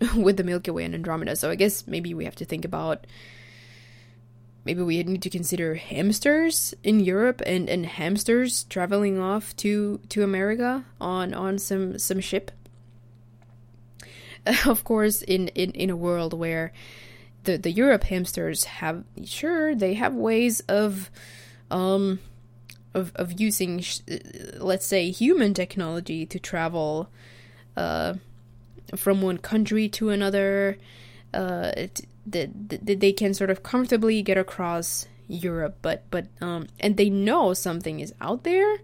with 0.16 0.38
the 0.38 0.44
Milky 0.44 0.70
Way 0.70 0.84
and 0.84 0.94
Andromeda. 0.94 1.36
So 1.36 1.50
I 1.50 1.54
guess 1.54 1.86
maybe 1.86 2.14
we 2.14 2.24
have 2.24 2.36
to 2.36 2.46
think 2.46 2.64
about 2.64 3.06
maybe 4.64 4.82
we 4.82 5.02
need 5.02 5.22
to 5.22 5.30
consider 5.30 5.74
hamsters 5.74 6.74
in 6.82 7.00
Europe 7.00 7.42
and, 7.44 7.68
and 7.68 7.84
hamsters 7.84 8.64
traveling 8.64 9.18
off 9.18 9.54
to 9.56 10.00
to 10.08 10.22
America 10.22 10.84
on 11.00 11.34
on 11.34 11.58
some 11.58 11.98
some 11.98 12.20
ship. 12.20 12.50
of 14.66 14.84
course, 14.84 15.20
in, 15.22 15.48
in 15.48 15.72
in 15.72 15.90
a 15.90 15.96
world 15.96 16.32
where 16.32 16.72
the 17.44 17.56
the 17.56 17.70
Europe 17.70 18.04
hamsters 18.04 18.64
have 18.64 19.04
sure 19.24 19.74
they 19.74 19.94
have 19.94 20.14
ways 20.14 20.60
of 20.60 21.10
um 21.70 22.20
of 22.94 23.12
of 23.14 23.40
using 23.40 23.80
sh- 23.80 24.00
let's 24.58 24.86
say 24.86 25.10
human 25.10 25.54
technology 25.54 26.26
to 26.26 26.38
travel 26.38 27.08
uh 27.76 28.14
from 28.96 29.22
one 29.22 29.38
country 29.38 29.88
to 29.88 30.10
another. 30.10 30.76
Uh, 31.32 31.86
that 32.26 32.50
they 33.00 33.12
can 33.12 33.34
sort 33.34 33.50
of 33.50 33.62
comfortably 33.62 34.22
get 34.22 34.36
across 34.36 35.06
Europe, 35.28 35.76
but 35.80 36.02
but 36.10 36.26
um, 36.40 36.66
and 36.80 36.96
they 36.96 37.08
know 37.08 37.54
something 37.54 38.00
is 38.00 38.12
out 38.20 38.44
there, 38.44 38.78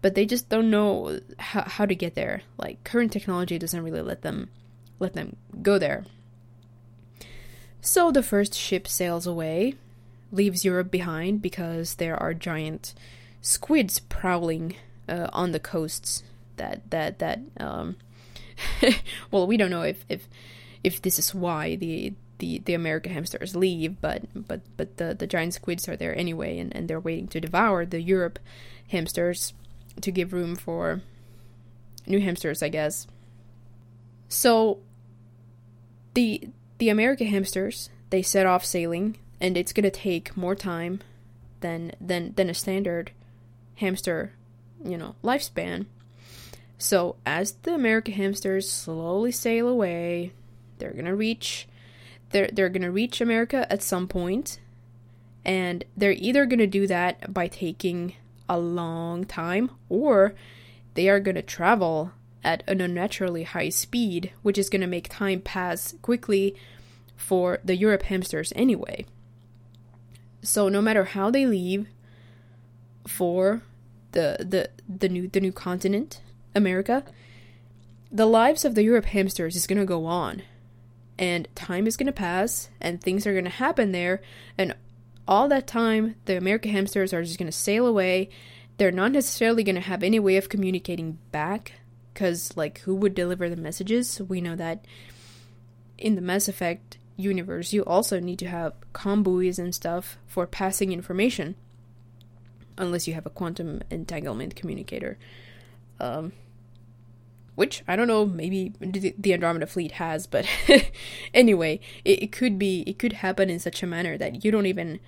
but 0.00 0.14
they 0.14 0.26
just 0.26 0.48
don't 0.48 0.70
know 0.70 1.20
how, 1.38 1.62
how 1.62 1.86
to 1.86 1.94
get 1.94 2.14
there. 2.14 2.42
Like 2.58 2.82
current 2.84 3.12
technology 3.12 3.58
doesn't 3.58 3.82
really 3.82 4.02
let 4.02 4.22
them 4.22 4.50
let 4.98 5.14
them 5.14 5.36
go 5.62 5.78
there. 5.78 6.04
So 7.82 8.12
the 8.12 8.22
first 8.22 8.54
ship 8.54 8.86
sails 8.86 9.26
away, 9.26 9.74
leaves 10.30 10.64
Europe 10.64 10.90
behind 10.90 11.42
because 11.42 11.96
there 11.96 12.16
are 12.16 12.32
giant 12.32 12.94
squids 13.40 13.98
prowling 13.98 14.76
uh, 15.08 15.28
on 15.32 15.50
the 15.50 15.58
coasts 15.58 16.22
that 16.56 16.88
that 16.90 17.18
that 17.18 17.40
um, 17.58 17.96
well, 19.32 19.48
we 19.48 19.56
don't 19.56 19.70
know 19.70 19.82
if 19.82 20.04
if 20.08 20.28
if 20.84 21.02
this 21.02 21.18
is 21.18 21.34
why 21.34 21.74
the 21.74 22.14
the, 22.38 22.58
the 22.64 22.74
America 22.74 23.08
hamsters 23.08 23.56
leave, 23.56 24.00
but 24.00 24.22
but 24.32 24.60
but 24.76 24.96
the, 24.96 25.14
the 25.14 25.26
giant 25.26 25.54
squids 25.54 25.88
are 25.88 25.96
there 25.96 26.16
anyway, 26.16 26.58
and, 26.58 26.74
and 26.74 26.86
they're 26.86 27.00
waiting 27.00 27.26
to 27.28 27.40
devour 27.40 27.84
the 27.84 28.00
Europe 28.00 28.38
hamsters 28.88 29.54
to 30.00 30.12
give 30.12 30.32
room 30.32 30.54
for 30.54 31.02
new 32.06 32.20
hamsters, 32.20 32.62
I 32.62 32.68
guess. 32.68 33.08
So 34.28 34.78
the 36.14 36.48
the 36.82 36.88
America 36.88 37.24
hamsters 37.24 37.90
they 38.10 38.22
set 38.22 38.44
off 38.44 38.64
sailing, 38.64 39.16
and 39.40 39.56
it's 39.56 39.72
gonna 39.72 39.88
take 39.88 40.36
more 40.36 40.56
time 40.56 41.00
than 41.60 41.92
than 42.00 42.32
than 42.34 42.50
a 42.50 42.54
standard 42.54 43.12
hamster, 43.76 44.32
you 44.84 44.98
know, 44.98 45.14
lifespan. 45.22 45.86
So, 46.78 47.14
as 47.24 47.52
the 47.52 47.72
America 47.72 48.10
hamsters 48.10 48.68
slowly 48.68 49.30
sail 49.30 49.68
away, 49.68 50.32
they're 50.78 50.90
going 50.90 51.04
to 51.04 51.14
reach 51.14 51.68
they're 52.30 52.50
they're 52.52 52.68
going 52.68 52.82
to 52.82 52.90
reach 52.90 53.20
America 53.20 53.64
at 53.70 53.80
some 53.80 54.08
point, 54.08 54.58
and 55.44 55.84
they're 55.96 56.16
either 56.18 56.46
going 56.46 56.58
to 56.58 56.66
do 56.66 56.88
that 56.88 57.32
by 57.32 57.46
taking 57.46 58.16
a 58.48 58.58
long 58.58 59.24
time 59.24 59.70
or 59.88 60.34
they 60.94 61.08
are 61.08 61.20
going 61.20 61.36
to 61.36 61.42
travel 61.42 62.10
at 62.44 62.62
an 62.66 62.80
unnaturally 62.80 63.44
high 63.44 63.68
speed, 63.68 64.32
which 64.42 64.58
is 64.58 64.68
going 64.68 64.80
to 64.80 64.86
make 64.86 65.08
time 65.08 65.40
pass 65.40 65.94
quickly 66.02 66.56
for 67.16 67.60
the 67.64 67.76
Europe 67.76 68.02
hamsters 68.02 68.52
anyway. 68.56 69.06
So 70.42 70.68
no 70.68 70.82
matter 70.82 71.04
how 71.04 71.30
they 71.30 71.46
leave 71.46 71.86
for 73.06 73.62
the 74.12 74.36
the 74.40 74.70
the 74.88 75.08
new 75.08 75.28
the 75.28 75.40
new 75.40 75.52
continent, 75.52 76.20
America, 76.54 77.04
the 78.10 78.26
lives 78.26 78.64
of 78.64 78.74
the 78.74 78.82
Europe 78.82 79.06
hamsters 79.06 79.56
is 79.56 79.66
going 79.66 79.78
to 79.78 79.86
go 79.86 80.04
on. 80.04 80.42
And 81.18 81.46
time 81.54 81.86
is 81.86 81.96
going 81.96 82.06
to 82.06 82.12
pass 82.12 82.68
and 82.80 83.00
things 83.00 83.26
are 83.26 83.32
going 83.32 83.44
to 83.44 83.50
happen 83.50 83.92
there 83.92 84.20
and 84.58 84.74
all 85.28 85.46
that 85.48 85.68
time 85.68 86.16
the 86.24 86.36
American 86.36 86.72
hamsters 86.72 87.12
are 87.12 87.22
just 87.22 87.38
going 87.38 87.50
to 87.50 87.56
sail 87.56 87.86
away. 87.86 88.28
They're 88.76 88.90
not 88.90 89.12
necessarily 89.12 89.62
going 89.62 89.76
to 89.76 89.82
have 89.82 90.02
any 90.02 90.18
way 90.18 90.36
of 90.36 90.48
communicating 90.48 91.18
back 91.30 91.74
cuz 92.14 92.56
like 92.56 92.80
who 92.80 92.94
would 92.94 93.14
deliver 93.14 93.48
the 93.48 93.56
messages? 93.56 94.20
We 94.20 94.40
know 94.40 94.56
that 94.56 94.84
in 95.98 96.14
the 96.16 96.20
Mass 96.20 96.48
Effect 96.48 96.98
universe, 97.16 97.72
you 97.72 97.82
also 97.84 98.20
need 98.20 98.38
to 98.40 98.48
have 98.48 98.74
com 98.92 99.22
buoys 99.22 99.58
and 99.58 99.74
stuff 99.74 100.18
for 100.26 100.46
passing 100.46 100.92
information, 100.92 101.54
unless 102.76 103.06
you 103.06 103.14
have 103.14 103.26
a 103.26 103.30
quantum 103.30 103.82
entanglement 103.90 104.56
communicator. 104.56 105.18
Um, 106.00 106.32
which 107.54 107.82
I 107.86 107.96
don't 107.96 108.08
know, 108.08 108.24
maybe 108.24 108.72
the 108.80 109.34
Andromeda 109.34 109.66
fleet 109.66 109.92
has, 109.92 110.26
but 110.26 110.46
anyway, 111.34 111.80
it, 112.04 112.22
it 112.22 112.32
could 112.32 112.58
be, 112.58 112.82
it 112.86 112.98
could 112.98 113.14
happen 113.14 113.50
in 113.50 113.58
such 113.58 113.82
a 113.82 113.86
manner 113.86 114.16
that 114.16 114.44
you 114.44 114.50
don't 114.50 114.66
even, 114.66 115.00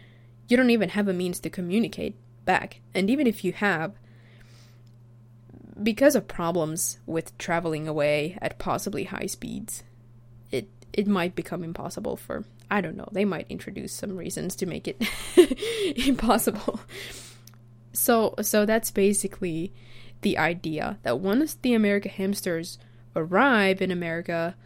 you 0.49 0.57
don't 0.57 0.71
even 0.71 0.91
have 0.91 1.09
a 1.09 1.15
means 1.15 1.41
to 1.41 1.51
communicate 1.51 2.17
back, 2.45 2.81
and 2.95 3.09
even 3.09 3.27
if 3.27 3.45
you 3.45 3.55
have, 3.55 3.95
because 5.83 6.15
of 6.15 6.29
problems 6.29 6.99
with 7.07 7.37
traveling 7.39 7.89
away 7.89 8.39
at 8.41 8.59
possibly 8.59 9.05
high 9.05 9.27
speeds, 9.27 9.83
it 10.51 10.69
it 10.93 11.07
might 11.07 11.35
become 11.35 11.65
impossible 11.65 12.17
for 12.17 12.45
I 12.71 12.81
don't 12.81 12.97
know. 12.97 13.09
They 13.13 13.25
might 13.25 13.47
introduce 13.51 13.93
some 13.93 14.17
reasons 14.17 14.57
to 14.57 14.67
make 14.67 14.89
it 14.89 15.03
impossible. 16.07 16.81
So 17.93 18.35
so 18.41 18.67
that's 18.67 18.91
basically 18.91 19.73
the 20.23 20.39
idea 20.39 20.99
that 21.03 21.21
once 21.21 21.55
the 21.55 21.75
America 21.75 22.09
hamsters 22.09 22.79
arrive 23.15 23.83
in 23.83 23.91
America 23.91 24.57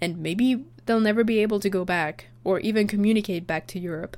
and 0.00 0.18
maybe 0.18 0.64
they'll 0.86 1.00
never 1.00 1.24
be 1.24 1.38
able 1.38 1.60
to 1.60 1.70
go 1.70 1.84
back 1.84 2.26
or 2.44 2.60
even 2.60 2.86
communicate 2.86 3.46
back 3.46 3.66
to 3.68 3.78
Europe. 3.78 4.16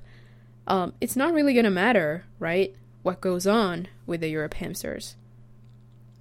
Um, 0.67 0.95
it's 1.01 1.17
not 1.17 1.33
really 1.33 1.55
to 1.55 1.71
matter, 1.71 2.25
right? 2.39 2.75
What 3.03 3.21
goes 3.21 3.47
on 3.47 3.89
with 4.07 4.21
the 4.21 4.29
Europe 4.29 4.55
hamsters. 4.55 5.17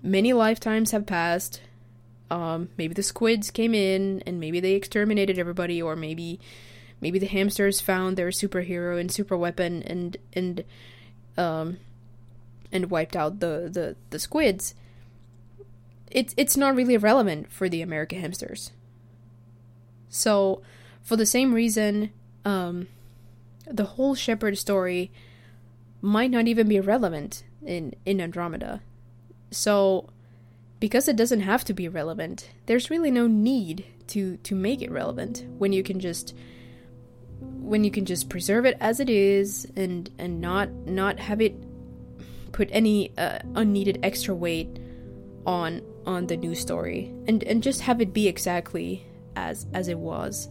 Many 0.04 0.34
lifetimes 0.34 0.92
have 0.92 1.06
passed, 1.06 1.62
um, 2.32 2.70
maybe 2.78 2.94
the 2.94 3.04
squids 3.04 3.52
came 3.52 3.76
in 3.76 4.24
and 4.26 4.40
maybe 4.40 4.60
they 4.60 4.74
exterminated 4.74 5.38
everybody, 5.38 5.82
or 5.82 5.96
maybe 5.96 6.40
maybe 7.02 7.20
the 7.20 7.28
hamsters 7.28 7.82
found 7.82 8.18
their 8.18 8.30
superhero 8.30 9.00
and 9.00 9.12
super 9.12 9.36
weapon 9.36 9.84
and 9.84 10.18
and 10.34 10.64
um 11.38 11.78
and 12.72 12.90
wiped 12.90 13.16
out 13.16 13.40
the 13.40 13.70
the, 13.72 13.96
the 14.10 14.20
squids. 14.20 14.74
It's 16.10 16.34
it's 16.38 16.58
not 16.58 16.76
really 16.76 16.98
relevant 16.98 17.52
for 17.52 17.70
the 17.70 17.82
American 17.82 18.22
hamsters. 18.22 18.72
So, 20.10 20.62
for 21.02 21.16
the 21.16 21.26
same 21.26 21.54
reason, 21.54 22.12
um, 22.44 22.88
the 23.66 23.86
whole 23.86 24.14
Shepard 24.14 24.58
story 24.58 25.12
might 26.02 26.32
not 26.32 26.48
even 26.48 26.68
be 26.68 26.80
relevant 26.80 27.44
in 27.66 27.94
in 28.06 28.20
Andromeda. 28.20 28.82
So 29.52 30.10
because 30.80 31.08
it 31.08 31.16
doesn't 31.16 31.42
have 31.42 31.64
to 31.66 31.74
be 31.74 31.88
relevant, 31.88 32.50
there's 32.66 32.90
really 32.90 33.12
no 33.12 33.28
need 33.28 33.86
to 34.08 34.38
to 34.38 34.56
make 34.56 34.82
it 34.82 34.92
relevant 34.92 35.46
when 35.58 35.72
you 35.72 35.84
can 35.84 36.00
just 36.00 36.34
when 37.40 37.84
you 37.84 37.92
can 37.92 38.06
just 38.06 38.30
preserve 38.30 38.66
it 38.66 38.76
as 38.80 39.00
it 39.00 39.10
is 39.10 39.68
and 39.76 40.10
and 40.18 40.42
not 40.42 40.72
not 40.86 41.20
have 41.20 41.42
it 41.42 41.54
put 42.52 42.68
any 42.72 43.16
uh, 43.18 43.40
unneeded 43.56 44.00
extra 44.04 44.34
weight 44.36 44.80
on 45.46 45.82
on 46.06 46.28
the 46.28 46.36
new 46.36 46.56
story 46.56 47.14
and 47.28 47.44
and 47.44 47.64
just 47.64 47.82
have 47.82 48.02
it 48.02 48.14
be 48.14 48.28
exactly 48.28 49.06
as 49.36 49.66
as 49.74 49.88
it 49.88 49.98
was 49.98 50.50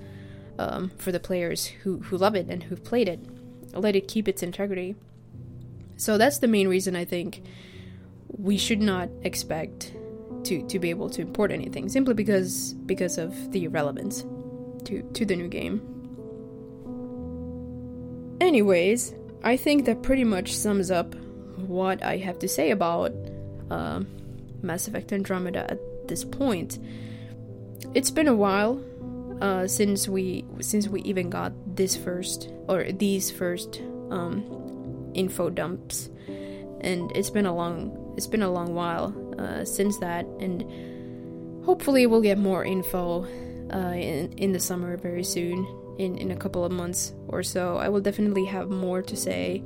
um, 0.59 0.91
for 0.97 1.11
the 1.11 1.21
players 1.21 1.67
who 1.67 1.99
who 1.99 2.17
love 2.17 2.35
it 2.35 2.47
and 2.49 2.63
who've 2.65 2.85
played 2.85 3.09
it. 3.09 3.21
Let 3.73 3.97
it 3.97 4.09
keep 4.09 4.27
its 4.27 4.43
integrity. 4.43 4.97
So 5.97 6.19
that's 6.19 6.39
the 6.39 6.49
main 6.49 6.67
reason 6.67 6.97
i 6.97 7.05
think 7.05 7.43
we 8.39 8.57
should 8.57 8.81
not 8.81 9.09
expect 9.23 9.95
to 10.45 10.67
to 10.69 10.79
be 10.79 10.91
able 10.91 11.11
to 11.11 11.23
import 11.23 11.53
anything 11.53 11.89
simply 11.89 12.15
because 12.15 12.75
because 12.87 13.19
of 13.19 13.53
the 13.53 13.69
relevance 13.69 14.25
to 14.85 15.03
to 15.13 15.25
the 15.25 15.37
new 15.37 15.49
game. 15.49 15.81
Anyways, 18.41 19.15
I 19.43 19.57
think 19.57 19.85
that 19.85 20.03
pretty 20.03 20.25
much 20.25 20.55
sums 20.55 20.91
up 20.91 21.15
what 21.57 22.03
I 22.03 22.17
have 22.17 22.39
to 22.41 22.49
say 22.49 22.71
about 22.71 23.13
uh, 23.71 24.01
Mass 24.63 24.89
Effect 24.89 25.13
Andromeda 25.13 25.71
at 25.71 25.79
this 26.09 26.25
point. 26.25 26.79
It's 27.95 28.11
been 28.11 28.29
a 28.29 28.35
while 28.35 28.83
uh, 29.41 29.67
since 29.67 30.09
we 30.09 30.45
since 30.61 30.89
we 30.89 31.03
even 31.03 31.31
got 31.31 31.53
this 31.77 31.97
first 31.97 32.51
or 32.69 32.85
these 32.93 33.31
first 33.31 33.81
um, 34.11 35.11
info 35.15 35.51
dumps, 35.51 36.11
and 36.81 37.11
it's 37.15 37.31
been 37.31 37.47
a 37.47 37.55
long 37.55 38.10
it's 38.17 38.27
been 38.27 38.43
a 38.43 38.51
long 38.51 38.75
while 38.75 39.15
uh, 39.39 39.65
since 39.65 39.99
that, 39.99 40.27
and 40.39 41.65
hopefully 41.65 42.07
we'll 42.07 42.21
get 42.21 42.39
more 42.39 42.65
info 42.65 43.25
uh, 43.73 43.93
in 43.95 44.33
in 44.39 44.53
the 44.53 44.61
summer 44.61 44.97
very 44.97 45.25
soon. 45.25 45.67
In 45.99 46.17
in 46.17 46.31
a 46.31 46.37
couple 46.37 46.65
of 46.65 46.73
months 46.73 47.13
or 47.29 47.43
so, 47.43 47.77
I 47.77 47.89
will 47.89 48.01
definitely 48.01 48.47
have 48.47 48.71
more 48.71 49.03
to 49.03 49.17
say 49.17 49.63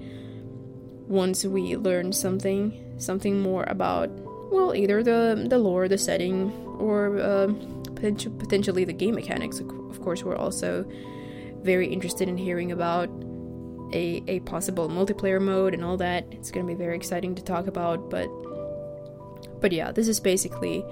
once 1.06 1.44
we 1.44 1.76
learn 1.76 2.12
something 2.12 2.94
something 2.98 3.40
more 3.40 3.64
about 3.68 4.08
well 4.50 4.74
either 4.74 5.02
the 5.02 5.46
the 5.48 5.58
lore, 5.58 5.88
the 5.88 5.98
setting, 5.98 6.50
or 6.78 7.18
uh, 7.18 7.52
potentially 7.94 8.84
the 8.84 8.92
game 8.92 9.14
mechanics. 9.14 9.60
Of 9.60 10.00
course, 10.02 10.24
we're 10.24 10.36
also 10.36 10.84
very 11.62 11.86
interested 11.86 12.28
in 12.28 12.36
hearing 12.36 12.72
about 12.72 13.08
a, 13.94 14.22
a 14.26 14.40
possible 14.40 14.88
multiplayer 14.88 15.40
mode 15.40 15.72
and 15.72 15.84
all 15.84 15.96
that. 15.98 16.26
It's 16.32 16.50
to 16.50 16.62
be 16.64 16.74
very 16.74 16.96
exciting 16.96 17.34
to 17.36 17.42
talk 17.42 17.66
about, 17.66 18.10
but 18.10 18.28
but 19.60 19.72
yeah, 19.72 19.92
this 19.92 20.08
is 20.08 20.20
basically 20.20 20.84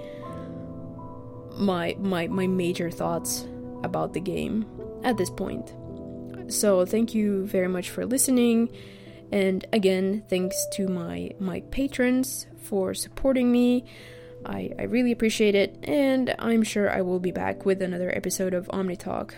my 1.57 1.95
my 1.99 2.27
my 2.27 2.47
major 2.47 2.89
thoughts 2.89 3.45
about 3.83 4.13
the 4.13 4.19
game 4.19 4.65
at 5.03 5.17
this 5.17 5.29
point. 5.29 5.73
So 6.47 6.85
thank 6.85 7.13
you 7.13 7.45
very 7.45 7.67
much 7.67 7.89
for 7.89 8.05
listening. 8.05 8.69
And 9.31 9.65
again, 9.73 10.23
thanks 10.29 10.55
to 10.73 10.87
my 10.87 11.31
my 11.39 11.61
patrons 11.71 12.47
for 12.63 12.93
supporting 12.93 13.51
me. 13.51 13.85
I, 14.45 14.71
I 14.77 14.83
really 14.83 15.13
appreciate 15.13 15.55
it, 15.55 15.77
and 15.83 16.35
I'm 16.37 16.63
sure 16.63 16.91
I 16.91 17.01
will 17.01 17.19
be 17.19 17.31
back 17.31 17.65
with 17.65 17.81
another 17.81 18.11
episode 18.13 18.53
of 18.53 18.69
Omni 18.71 18.97
Talk 18.97 19.35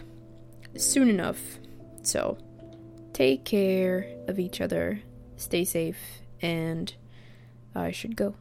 soon 0.75 1.10
enough. 1.10 1.60
So 2.01 2.38
take 3.15 3.45
care 3.45 4.10
of 4.28 4.38
each 4.39 4.60
other, 4.60 5.01
stay 5.38 5.63
safe, 5.63 5.97
and 6.41 6.93
I 7.73 7.91
should 7.91 8.17
go. 8.17 8.36